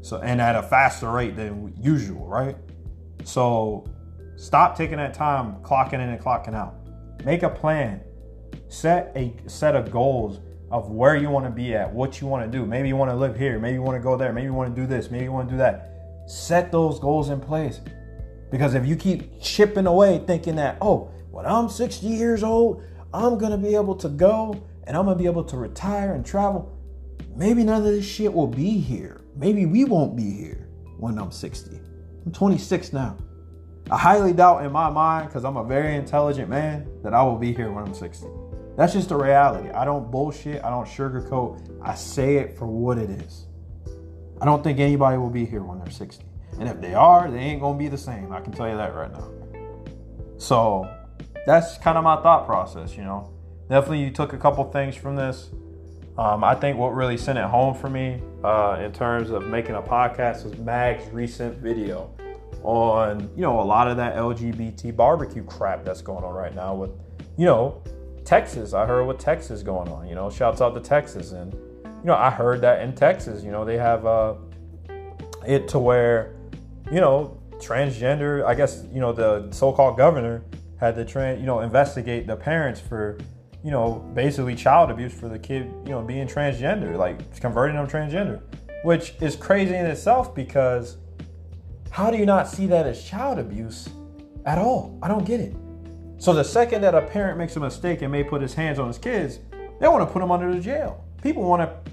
So, 0.01 0.21
and 0.21 0.39
at 0.39 0.55
a 0.55 0.63
faster 0.63 1.11
rate 1.11 1.35
than 1.35 1.73
usual, 1.77 2.25
right? 2.25 2.55
So, 3.25 3.85
stop 4.37 4.77
taking 4.77 4.95
that 4.95 5.13
time 5.13 5.55
clocking 5.61 5.95
in 5.95 6.01
and 6.01 6.21
clocking 6.21 6.55
out. 6.55 6.75
Make 7.25 7.43
a 7.43 7.49
plan 7.49 8.01
set 8.69 9.11
a 9.15 9.33
set 9.47 9.75
of 9.75 9.91
goals 9.91 10.39
of 10.71 10.91
where 10.91 11.15
you 11.15 11.29
want 11.29 11.45
to 11.45 11.51
be 11.51 11.75
at, 11.75 11.91
what 11.91 12.21
you 12.21 12.27
want 12.27 12.49
to 12.49 12.57
do. 12.57 12.65
Maybe 12.65 12.87
you 12.87 12.95
want 12.95 13.11
to 13.11 13.15
live 13.15 13.35
here, 13.35 13.59
maybe 13.59 13.73
you 13.73 13.81
want 13.81 13.97
to 13.97 14.03
go 14.03 14.15
there, 14.15 14.31
maybe 14.31 14.45
you 14.45 14.53
want 14.53 14.73
to 14.73 14.81
do 14.81 14.87
this, 14.87 15.09
maybe 15.09 15.25
you 15.25 15.31
want 15.31 15.49
to 15.49 15.53
do 15.53 15.57
that. 15.57 15.91
Set 16.27 16.71
those 16.71 16.99
goals 16.99 17.29
in 17.29 17.39
place. 17.39 17.81
Because 18.51 18.75
if 18.75 18.85
you 18.85 18.95
keep 18.95 19.41
chipping 19.41 19.87
away 19.87 20.23
thinking 20.25 20.55
that, 20.55 20.77
oh, 20.81 21.11
when 21.31 21.45
I'm 21.45 21.69
60 21.69 22.05
years 22.07 22.43
old, 22.43 22.83
I'm 23.13 23.37
going 23.37 23.51
to 23.51 23.57
be 23.57 23.75
able 23.75 23.95
to 23.95 24.09
go 24.09 24.63
and 24.85 24.95
I'm 24.95 25.05
going 25.05 25.17
to 25.17 25.21
be 25.21 25.27
able 25.27 25.43
to 25.45 25.57
retire 25.57 26.13
and 26.13 26.25
travel, 26.25 26.75
maybe 27.35 27.63
none 27.63 27.77
of 27.77 27.83
this 27.83 28.05
shit 28.05 28.31
will 28.31 28.47
be 28.47 28.79
here. 28.79 29.21
Maybe 29.35 29.65
we 29.65 29.85
won't 29.85 30.15
be 30.15 30.31
here 30.31 30.67
when 30.97 31.17
I'm 31.17 31.31
60. 31.31 31.79
I'm 32.25 32.31
26 32.31 32.93
now. 32.93 33.17
I 33.91 33.97
highly 33.97 34.33
doubt 34.33 34.65
in 34.65 34.71
my 34.71 34.89
mind, 34.89 35.29
because 35.29 35.45
I'm 35.45 35.57
a 35.57 35.63
very 35.63 35.95
intelligent 35.95 36.49
man, 36.49 36.87
that 37.03 37.13
I 37.13 37.23
will 37.23 37.37
be 37.37 37.53
here 37.53 37.71
when 37.71 37.85
I'm 37.85 37.93
60. 37.93 38.27
That's 38.79 38.93
just 38.93 39.09
the 39.09 39.17
reality. 39.17 39.69
I 39.71 39.83
don't 39.83 40.09
bullshit. 40.09 40.63
I 40.63 40.69
don't 40.69 40.87
sugarcoat. 40.87 41.81
I 41.83 41.95
say 41.95 42.37
it 42.37 42.57
for 42.57 42.65
what 42.65 42.97
it 42.97 43.09
is. 43.09 43.45
I 44.41 44.45
don't 44.45 44.63
think 44.63 44.79
anybody 44.79 45.17
will 45.17 45.29
be 45.29 45.45
here 45.45 45.63
when 45.63 45.79
they're 45.79 45.91
60. 45.91 46.23
And 46.61 46.69
if 46.69 46.79
they 46.79 46.93
are, 46.93 47.29
they 47.29 47.39
ain't 47.39 47.59
going 47.59 47.77
to 47.77 47.77
be 47.77 47.89
the 47.89 47.97
same. 47.97 48.31
I 48.31 48.39
can 48.39 48.53
tell 48.53 48.69
you 48.69 48.77
that 48.77 48.95
right 48.95 49.11
now. 49.11 49.29
So 50.37 50.89
that's 51.45 51.77
kind 51.79 51.97
of 51.97 52.05
my 52.05 52.23
thought 52.23 52.45
process, 52.45 52.95
you 52.95 53.03
know. 53.03 53.33
Definitely, 53.69 54.01
you 54.01 54.11
took 54.11 54.31
a 54.31 54.37
couple 54.37 54.63
things 54.71 54.95
from 54.95 55.17
this. 55.17 55.49
Um, 56.17 56.45
I 56.45 56.55
think 56.55 56.77
what 56.77 56.95
really 56.95 57.17
sent 57.17 57.37
it 57.37 57.43
home 57.43 57.75
for 57.75 57.89
me 57.89 58.21
uh, 58.45 58.79
in 58.81 58.93
terms 58.93 59.29
of 59.29 59.45
making 59.45 59.75
a 59.75 59.81
podcast 59.81 60.45
was 60.45 60.57
Mag's 60.57 61.05
recent 61.11 61.57
video 61.57 62.15
on, 62.63 63.29
you 63.35 63.41
know, 63.41 63.59
a 63.59 63.61
lot 63.61 63.89
of 63.89 63.97
that 63.97 64.15
LGBT 64.15 64.95
barbecue 64.95 65.43
crap 65.43 65.83
that's 65.83 66.01
going 66.01 66.23
on 66.23 66.33
right 66.33 66.55
now 66.55 66.75
with, 66.75 66.91
you 67.37 67.45
know, 67.45 67.83
Texas. 68.29 68.75
I 68.75 68.85
heard 68.85 69.05
what 69.05 69.19
Texas 69.19 69.63
going 69.63 69.89
on. 69.89 70.07
You 70.07 70.13
know, 70.13 70.29
shouts 70.29 70.61
out 70.61 70.75
to 70.75 70.79
Texas, 70.79 71.31
and 71.31 71.51
you 71.51 72.05
know, 72.05 72.13
I 72.13 72.29
heard 72.29 72.61
that 72.61 72.83
in 72.83 72.93
Texas, 72.93 73.43
you 73.43 73.49
know, 73.49 73.65
they 73.65 73.75
have 73.75 74.05
uh, 74.05 74.35
it 75.47 75.67
to 75.69 75.79
where, 75.79 76.35
you 76.91 77.01
know, 77.01 77.41
transgender. 77.53 78.45
I 78.45 78.53
guess 78.53 78.85
you 78.93 78.99
know 78.99 79.13
the 79.13 79.51
so-called 79.51 79.97
governor 79.97 80.43
had 80.79 80.93
to 80.97 81.05
train, 81.05 81.39
you 81.39 81.47
know, 81.47 81.61
investigate 81.61 82.27
the 82.27 82.35
parents 82.35 82.79
for, 82.79 83.17
you 83.63 83.71
know, 83.71 83.95
basically 84.13 84.53
child 84.53 84.91
abuse 84.91 85.11
for 85.11 85.27
the 85.27 85.39
kid, 85.39 85.73
you 85.83 85.89
know, 85.89 86.03
being 86.03 86.27
transgender, 86.27 86.95
like 86.95 87.35
converting 87.41 87.77
them 87.77 87.87
transgender, 87.87 88.39
which 88.83 89.15
is 89.21 89.35
crazy 89.35 89.73
in 89.73 89.87
itself 89.87 90.35
because 90.35 90.97
how 91.89 92.11
do 92.11 92.17
you 92.17 92.27
not 92.27 92.47
see 92.47 92.67
that 92.67 92.85
as 92.85 93.03
child 93.03 93.39
abuse 93.39 93.89
at 94.45 94.59
all? 94.59 94.99
I 95.01 95.07
don't 95.07 95.25
get 95.25 95.39
it. 95.39 95.55
So 96.19 96.33
the 96.33 96.43
second 96.43 96.81
that 96.81 96.93
a 96.93 97.01
parent 97.01 97.37
makes 97.37 97.55
a 97.55 97.61
mistake 97.61 98.01
and 98.01 98.11
may 98.11 98.25
put 98.25 98.41
his 98.41 98.53
hands 98.53 98.77
on 98.77 98.87
his 98.87 98.97
kids, 98.97 99.39
they 99.79 99.87
want 99.87 100.05
to 100.05 100.13
put 100.13 100.19
them 100.19 100.31
under 100.31 100.53
the 100.53 100.59
jail. 100.59 101.05
People 101.23 101.43
want 101.43 101.61
to 101.61 101.91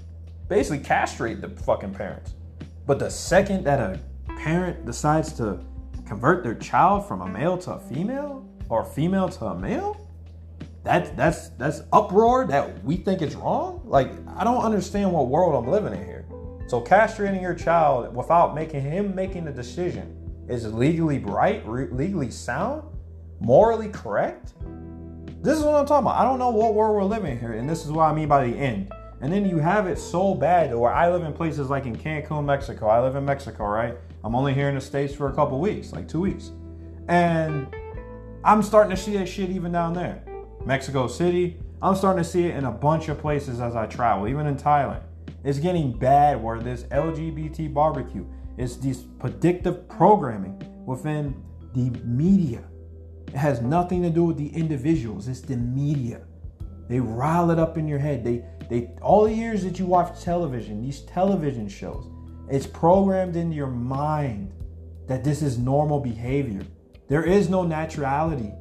basically 0.49 0.79
castrate 0.79 1.39
the 1.39 1.47
fucking 1.47 1.93
parents. 1.93 2.33
But 2.85 2.99
the 2.99 3.09
second 3.09 3.63
that 3.63 3.79
a 3.79 3.97
parent 4.37 4.85
decides 4.85 5.31
to 5.33 5.63
convert 6.05 6.43
their 6.43 6.55
child 6.55 7.07
from 7.07 7.21
a 7.21 7.27
male 7.27 7.57
to 7.59 7.75
a 7.75 7.79
female 7.79 8.45
or 8.67 8.83
female 8.83 9.29
to 9.29 9.45
a 9.45 9.57
male, 9.57 10.09
that 10.83 11.15
that's 11.15 11.49
that's 11.51 11.83
uproar 11.93 12.47
that 12.47 12.83
we 12.83 12.97
think 12.97 13.21
is 13.21 13.33
wrong. 13.35 13.81
Like 13.85 14.11
I 14.35 14.43
don't 14.43 14.61
understand 14.61 15.13
what 15.13 15.29
world 15.29 15.55
I'm 15.55 15.71
living 15.71 15.93
in 15.93 16.05
here. 16.05 16.25
So 16.67 16.81
castrating 16.81 17.41
your 17.41 17.55
child 17.55 18.13
without 18.13 18.55
making 18.55 18.81
him 18.81 19.15
making 19.15 19.45
the 19.45 19.51
decision 19.51 20.15
is 20.49 20.71
legally 20.73 21.19
right, 21.19 21.65
re- 21.65 21.87
legally 21.91 22.29
sound, 22.29 22.83
morally 23.39 23.89
correct. 23.89 24.53
This 25.41 25.57
is 25.57 25.63
what 25.63 25.75
I'm 25.75 25.85
talking 25.85 26.07
about. 26.07 26.19
I 26.19 26.23
don't 26.23 26.39
know 26.39 26.49
what 26.49 26.73
world 26.73 26.95
we're 26.95 27.03
living 27.03 27.39
here, 27.39 27.53
and 27.53 27.69
this 27.69 27.85
is 27.85 27.91
what 27.91 28.03
I 28.03 28.13
mean 28.13 28.27
by 28.27 28.47
the 28.47 28.55
end. 28.55 28.91
And 29.21 29.31
then 29.31 29.45
you 29.45 29.57
have 29.57 29.87
it 29.87 29.97
so 29.97 30.35
bad 30.35 30.75
where 30.75 30.93
I 30.93 31.11
live 31.11 31.23
in 31.23 31.33
places 31.33 31.69
like 31.69 31.85
in 31.85 31.95
Cancun, 31.95 32.45
Mexico. 32.45 32.87
I 32.87 33.01
live 33.01 33.15
in 33.15 33.25
Mexico, 33.25 33.65
right? 33.65 33.97
I'm 34.23 34.35
only 34.35 34.53
here 34.53 34.69
in 34.69 34.75
the 34.75 34.81
States 34.81 35.13
for 35.13 35.29
a 35.29 35.33
couple 35.33 35.59
weeks, 35.59 35.91
like 35.91 36.07
two 36.07 36.21
weeks. 36.21 36.51
And 37.07 37.73
I'm 38.43 38.61
starting 38.61 38.95
to 38.95 39.01
see 39.01 39.13
that 39.17 39.27
shit 39.27 39.49
even 39.49 39.71
down 39.71 39.93
there. 39.93 40.21
Mexico 40.65 41.07
City, 41.07 41.57
I'm 41.81 41.95
starting 41.95 42.23
to 42.23 42.29
see 42.29 42.45
it 42.45 42.55
in 42.55 42.65
a 42.65 42.71
bunch 42.71 43.07
of 43.07 43.19
places 43.19 43.59
as 43.59 43.75
I 43.75 43.85
travel, 43.87 44.27
even 44.27 44.47
in 44.47 44.55
Thailand. 44.55 45.01
It's 45.43 45.59
getting 45.59 45.97
bad 45.97 46.41
where 46.41 46.59
this 46.59 46.83
LGBT 46.83 47.73
barbecue 47.73 48.25
is 48.57 48.77
this 48.79 49.03
predictive 49.19 49.87
programming 49.87 50.61
within 50.85 51.43
the 51.73 51.89
media. 52.03 52.63
It 53.27 53.35
has 53.35 53.61
nothing 53.61 54.01
to 54.03 54.09
do 54.09 54.23
with 54.23 54.37
the 54.37 54.49
individuals, 54.49 55.27
it's 55.27 55.41
the 55.41 55.57
media. 55.57 56.21
They 56.87 56.99
rile 56.99 57.51
it 57.51 57.59
up 57.59 57.77
in 57.77 57.87
your 57.87 57.99
head. 57.99 58.23
They 58.23 58.45
they 58.69 58.91
all 59.01 59.23
the 59.23 59.33
years 59.33 59.63
that 59.63 59.79
you 59.79 59.85
watch 59.85 60.21
television, 60.21 60.81
these 60.81 61.01
television 61.01 61.69
shows, 61.69 62.09
it's 62.49 62.67
programmed 62.67 63.35
into 63.35 63.55
your 63.55 63.67
mind 63.67 64.53
that 65.07 65.23
this 65.23 65.41
is 65.41 65.57
normal 65.57 65.99
behavior. 65.99 66.61
There 67.07 67.23
is 67.23 67.49
no 67.49 67.63
naturality 67.63 68.55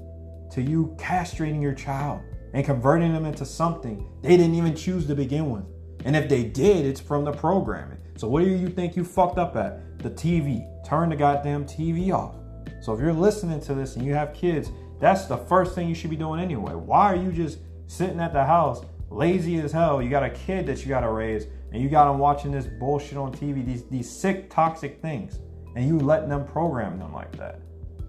to 0.52 0.62
you 0.62 0.94
castrating 0.98 1.60
your 1.60 1.74
child 1.74 2.20
and 2.54 2.64
converting 2.64 3.12
them 3.12 3.26
into 3.26 3.44
something 3.44 4.08
they 4.22 4.36
didn't 4.36 4.54
even 4.54 4.74
choose 4.74 5.06
to 5.06 5.14
begin 5.14 5.50
with. 5.50 5.64
And 6.04 6.14
if 6.14 6.28
they 6.28 6.44
did, 6.44 6.86
it's 6.86 7.00
from 7.00 7.24
the 7.24 7.32
programming. 7.32 7.98
So 8.16 8.28
what 8.28 8.44
do 8.44 8.50
you 8.50 8.68
think 8.68 8.96
you 8.96 9.04
fucked 9.04 9.38
up 9.38 9.56
at? 9.56 9.98
The 9.98 10.10
TV. 10.10 10.64
Turn 10.86 11.08
the 11.08 11.16
goddamn 11.16 11.64
TV 11.64 12.12
off. 12.12 12.36
So 12.80 12.92
if 12.92 13.00
you're 13.00 13.12
listening 13.12 13.60
to 13.62 13.74
this 13.74 13.96
and 13.96 14.04
you 14.04 14.14
have 14.14 14.32
kids, 14.32 14.70
that's 15.00 15.26
the 15.26 15.36
first 15.36 15.74
thing 15.74 15.88
you 15.88 15.94
should 15.94 16.10
be 16.10 16.16
doing 16.16 16.40
anyway. 16.40 16.72
Why 16.72 17.12
are 17.12 17.16
you 17.16 17.32
just 17.32 17.58
sitting 17.86 18.20
at 18.20 18.32
the 18.32 18.44
house 18.44 18.84
lazy 19.10 19.58
as 19.60 19.72
hell. 19.72 20.02
You 20.02 20.10
got 20.10 20.24
a 20.24 20.30
kid 20.30 20.66
that 20.66 20.82
you 20.82 20.88
got 20.88 21.00
to 21.00 21.10
raise, 21.10 21.46
and 21.72 21.82
you 21.82 21.88
got 21.88 22.10
them 22.10 22.18
watching 22.18 22.50
this 22.50 22.66
bullshit 22.66 23.18
on 23.18 23.32
TV, 23.32 23.64
these 23.64 23.84
these 23.84 24.10
sick, 24.10 24.50
toxic 24.50 25.00
things, 25.00 25.38
and 25.74 25.86
you 25.86 25.98
letting 25.98 26.28
them 26.28 26.44
program 26.44 26.98
them 26.98 27.12
like 27.12 27.36
that. 27.36 27.60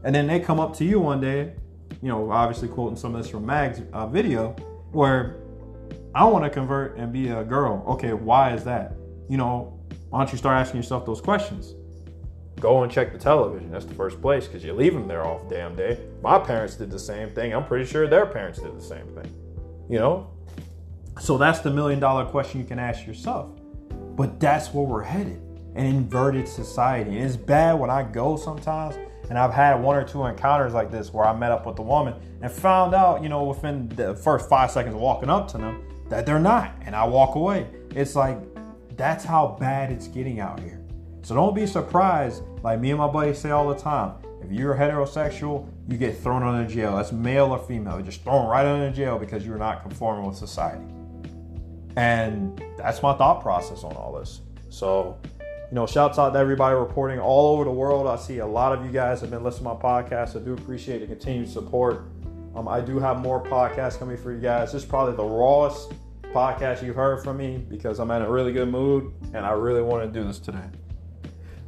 And 0.03 0.13
then 0.13 0.27
they 0.27 0.39
come 0.39 0.59
up 0.59 0.75
to 0.77 0.85
you 0.85 0.99
one 0.99 1.19
day, 1.19 1.53
you 2.01 2.09
know, 2.09 2.31
obviously 2.31 2.67
quoting 2.67 2.97
some 2.97 3.15
of 3.15 3.21
this 3.21 3.29
from 3.29 3.45
Mag's 3.45 3.81
uh, 3.93 4.07
video, 4.07 4.51
where 4.91 5.37
I 6.13 6.23
want 6.25 6.43
to 6.45 6.49
convert 6.49 6.97
and 6.97 7.11
be 7.11 7.29
a 7.29 7.43
girl. 7.43 7.83
Okay, 7.87 8.13
why 8.13 8.53
is 8.53 8.63
that? 8.63 8.93
You 9.29 9.37
know, 9.37 9.79
why 10.09 10.19
don't 10.19 10.31
you 10.31 10.37
start 10.37 10.55
asking 10.55 10.77
yourself 10.77 11.05
those 11.05 11.21
questions? 11.21 11.73
Go 12.59 12.83
and 12.83 12.91
check 12.91 13.11
the 13.11 13.19
television. 13.19 13.71
That's 13.71 13.85
the 13.85 13.93
first 13.93 14.21
place 14.21 14.47
because 14.47 14.63
you 14.63 14.73
leave 14.73 14.93
them 14.93 15.07
there 15.07 15.23
all 15.23 15.45
damn 15.49 15.75
day. 15.75 15.99
My 16.23 16.39
parents 16.39 16.75
did 16.75 16.89
the 16.89 16.99
same 16.99 17.29
thing. 17.29 17.53
I'm 17.53 17.65
pretty 17.65 17.85
sure 17.85 18.07
their 18.07 18.25
parents 18.25 18.59
did 18.59 18.75
the 18.75 18.83
same 18.83 19.07
thing. 19.15 19.31
You 19.89 19.99
know, 19.99 20.31
so 21.19 21.37
that's 21.37 21.59
the 21.59 21.71
million 21.71 21.99
dollar 21.99 22.25
question 22.25 22.59
you 22.59 22.65
can 22.65 22.79
ask 22.79 23.05
yourself. 23.05 23.49
But 23.89 24.39
that's 24.39 24.73
where 24.73 24.85
we're 24.85 25.03
headed 25.03 25.41
an 25.77 25.85
inverted 25.85 26.47
society. 26.47 27.17
And 27.17 27.25
it's 27.25 27.37
bad 27.37 27.73
when 27.73 27.89
I 27.89 28.03
go 28.03 28.35
sometimes, 28.35 28.95
and 29.29 29.37
I've 29.37 29.53
had 29.53 29.75
one 29.75 29.95
or 29.95 30.03
two 30.03 30.25
encounters 30.25 30.73
like 30.73 30.89
this 30.89 31.13
where 31.13 31.25
I 31.25 31.37
met 31.37 31.51
up 31.51 31.65
with 31.67 31.77
a 31.79 31.83
woman 31.83 32.15
and 32.41 32.51
found 32.51 32.95
out, 32.95 33.21
you 33.21 33.29
know, 33.29 33.43
within 33.43 33.87
the 33.89 34.15
first 34.15 34.49
five 34.49 34.71
seconds 34.71 34.95
of 34.95 35.01
walking 35.01 35.29
up 35.29 35.47
to 35.49 35.57
them 35.57 35.83
that 36.09 36.25
they're 36.25 36.39
not. 36.39 36.73
And 36.81 36.95
I 36.95 37.05
walk 37.05 37.35
away. 37.35 37.67
It's 37.95 38.15
like, 38.15 38.39
that's 38.97 39.23
how 39.23 39.55
bad 39.59 39.91
it's 39.91 40.07
getting 40.07 40.39
out 40.39 40.59
here. 40.59 40.76
So 41.27 41.35
don't 41.35 41.53
be 41.53 41.67
surprised, 41.67 42.41
like 42.63 42.79
me 42.79 42.91
and 42.91 42.99
my 42.99 43.07
buddies 43.09 43.37
say 43.37 43.49
all 43.49 43.67
the 43.67 43.75
time. 43.75 44.13
If 44.41 44.49
you're 44.49 44.73
heterosexual, 44.73 45.67
you 45.89 45.97
get 45.97 46.17
thrown 46.17 46.41
into 46.55 46.73
jail. 46.73 46.95
That's 46.95 47.11
male 47.11 47.47
or 47.47 47.59
female. 47.59 48.01
Just 48.01 48.23
thrown 48.23 48.47
right 48.47 48.65
into 48.65 48.95
jail 48.95 49.19
because 49.19 49.45
you're 49.45 49.57
not 49.57 49.81
conforming 49.81 50.25
with 50.25 50.37
society. 50.37 50.85
And 51.97 52.63
that's 52.77 53.03
my 53.03 53.13
thought 53.13 53.41
process 53.41 53.83
on 53.83 53.93
all 53.97 54.17
this. 54.17 54.39
So, 54.69 55.17
you 55.41 55.75
know, 55.75 55.85
shouts 55.85 56.17
out 56.17 56.29
to 56.29 56.39
everybody 56.39 56.77
reporting 56.77 57.19
all 57.19 57.53
over 57.53 57.65
the 57.65 57.71
world. 57.71 58.07
I 58.07 58.15
see 58.15 58.37
a 58.37 58.47
lot 58.47 58.71
of 58.71 58.85
you 58.85 58.91
guys 58.93 59.19
have 59.19 59.29
been 59.29 59.43
listening 59.43 59.65
to 59.65 59.73
my 59.73 59.81
podcast. 59.81 60.41
I 60.41 60.45
do 60.45 60.53
appreciate 60.53 60.99
the 60.99 61.07
continued 61.07 61.49
support. 61.49 62.05
Um, 62.55 62.69
I 62.69 62.79
do 62.79 62.99
have 62.99 63.19
more 63.19 63.43
podcasts 63.43 63.99
coming 63.99 64.15
for 64.15 64.31
you 64.31 64.39
guys. 64.39 64.71
This 64.71 64.83
is 64.83 64.87
probably 64.87 65.17
the 65.17 65.25
rawest 65.25 65.91
podcast 66.33 66.83
you've 66.83 66.95
heard 66.95 67.21
from 67.21 67.35
me 67.35 67.57
because 67.57 67.99
I'm 67.99 68.11
in 68.11 68.21
a 68.21 68.31
really 68.31 68.53
good 68.53 68.69
mood 68.69 69.11
and 69.33 69.45
I 69.45 69.51
really 69.51 69.81
want 69.81 70.05
to 70.05 70.19
do 70.19 70.25
this 70.25 70.39
today. 70.39 70.69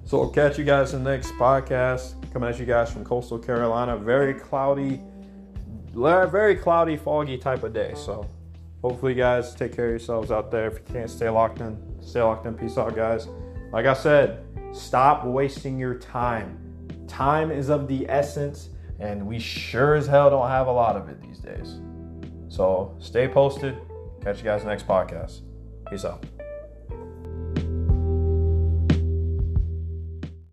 So 0.09 0.23
I'll 0.23 0.29
catch 0.31 0.57
you 0.57 0.63
guys 0.63 0.95
in 0.95 1.03
the 1.03 1.11
next 1.11 1.33
podcast. 1.33 2.15
Coming 2.33 2.49
at 2.49 2.59
you 2.59 2.65
guys 2.65 2.91
from 2.91 3.05
coastal 3.05 3.37
Carolina. 3.37 3.95
Very 3.95 4.33
cloudy, 4.33 4.99
very 5.93 6.55
cloudy, 6.55 6.97
foggy 6.97 7.37
type 7.37 7.61
of 7.61 7.73
day. 7.73 7.93
So 7.95 8.27
hopefully, 8.81 9.13
guys, 9.13 9.53
take 9.53 9.75
care 9.75 9.85
of 9.85 9.91
yourselves 9.91 10.31
out 10.31 10.49
there. 10.49 10.65
If 10.65 10.79
you 10.79 10.93
can't 10.93 11.11
stay 11.11 11.29
locked 11.29 11.59
in, 11.59 11.77
stay 12.01 12.23
locked 12.23 12.47
in. 12.47 12.55
Peace 12.55 12.75
out, 12.75 12.95
guys. 12.95 13.27
Like 13.71 13.85
I 13.85 13.93
said, 13.93 14.43
stop 14.71 15.25
wasting 15.25 15.77
your 15.77 15.93
time. 15.93 16.57
Time 17.07 17.51
is 17.51 17.69
of 17.69 17.87
the 17.87 18.09
essence, 18.09 18.69
and 18.99 19.27
we 19.27 19.37
sure 19.37 19.93
as 19.93 20.07
hell 20.07 20.31
don't 20.31 20.49
have 20.49 20.65
a 20.65 20.71
lot 20.71 20.95
of 20.95 21.07
it 21.07 21.21
these 21.21 21.37
days. 21.37 21.81
So 22.47 22.95
stay 22.97 23.27
posted. 23.27 23.77
Catch 24.23 24.39
you 24.39 24.45
guys 24.45 24.63
next 24.63 24.87
podcast. 24.87 25.41
Peace 25.87 26.03
out. 26.03 26.25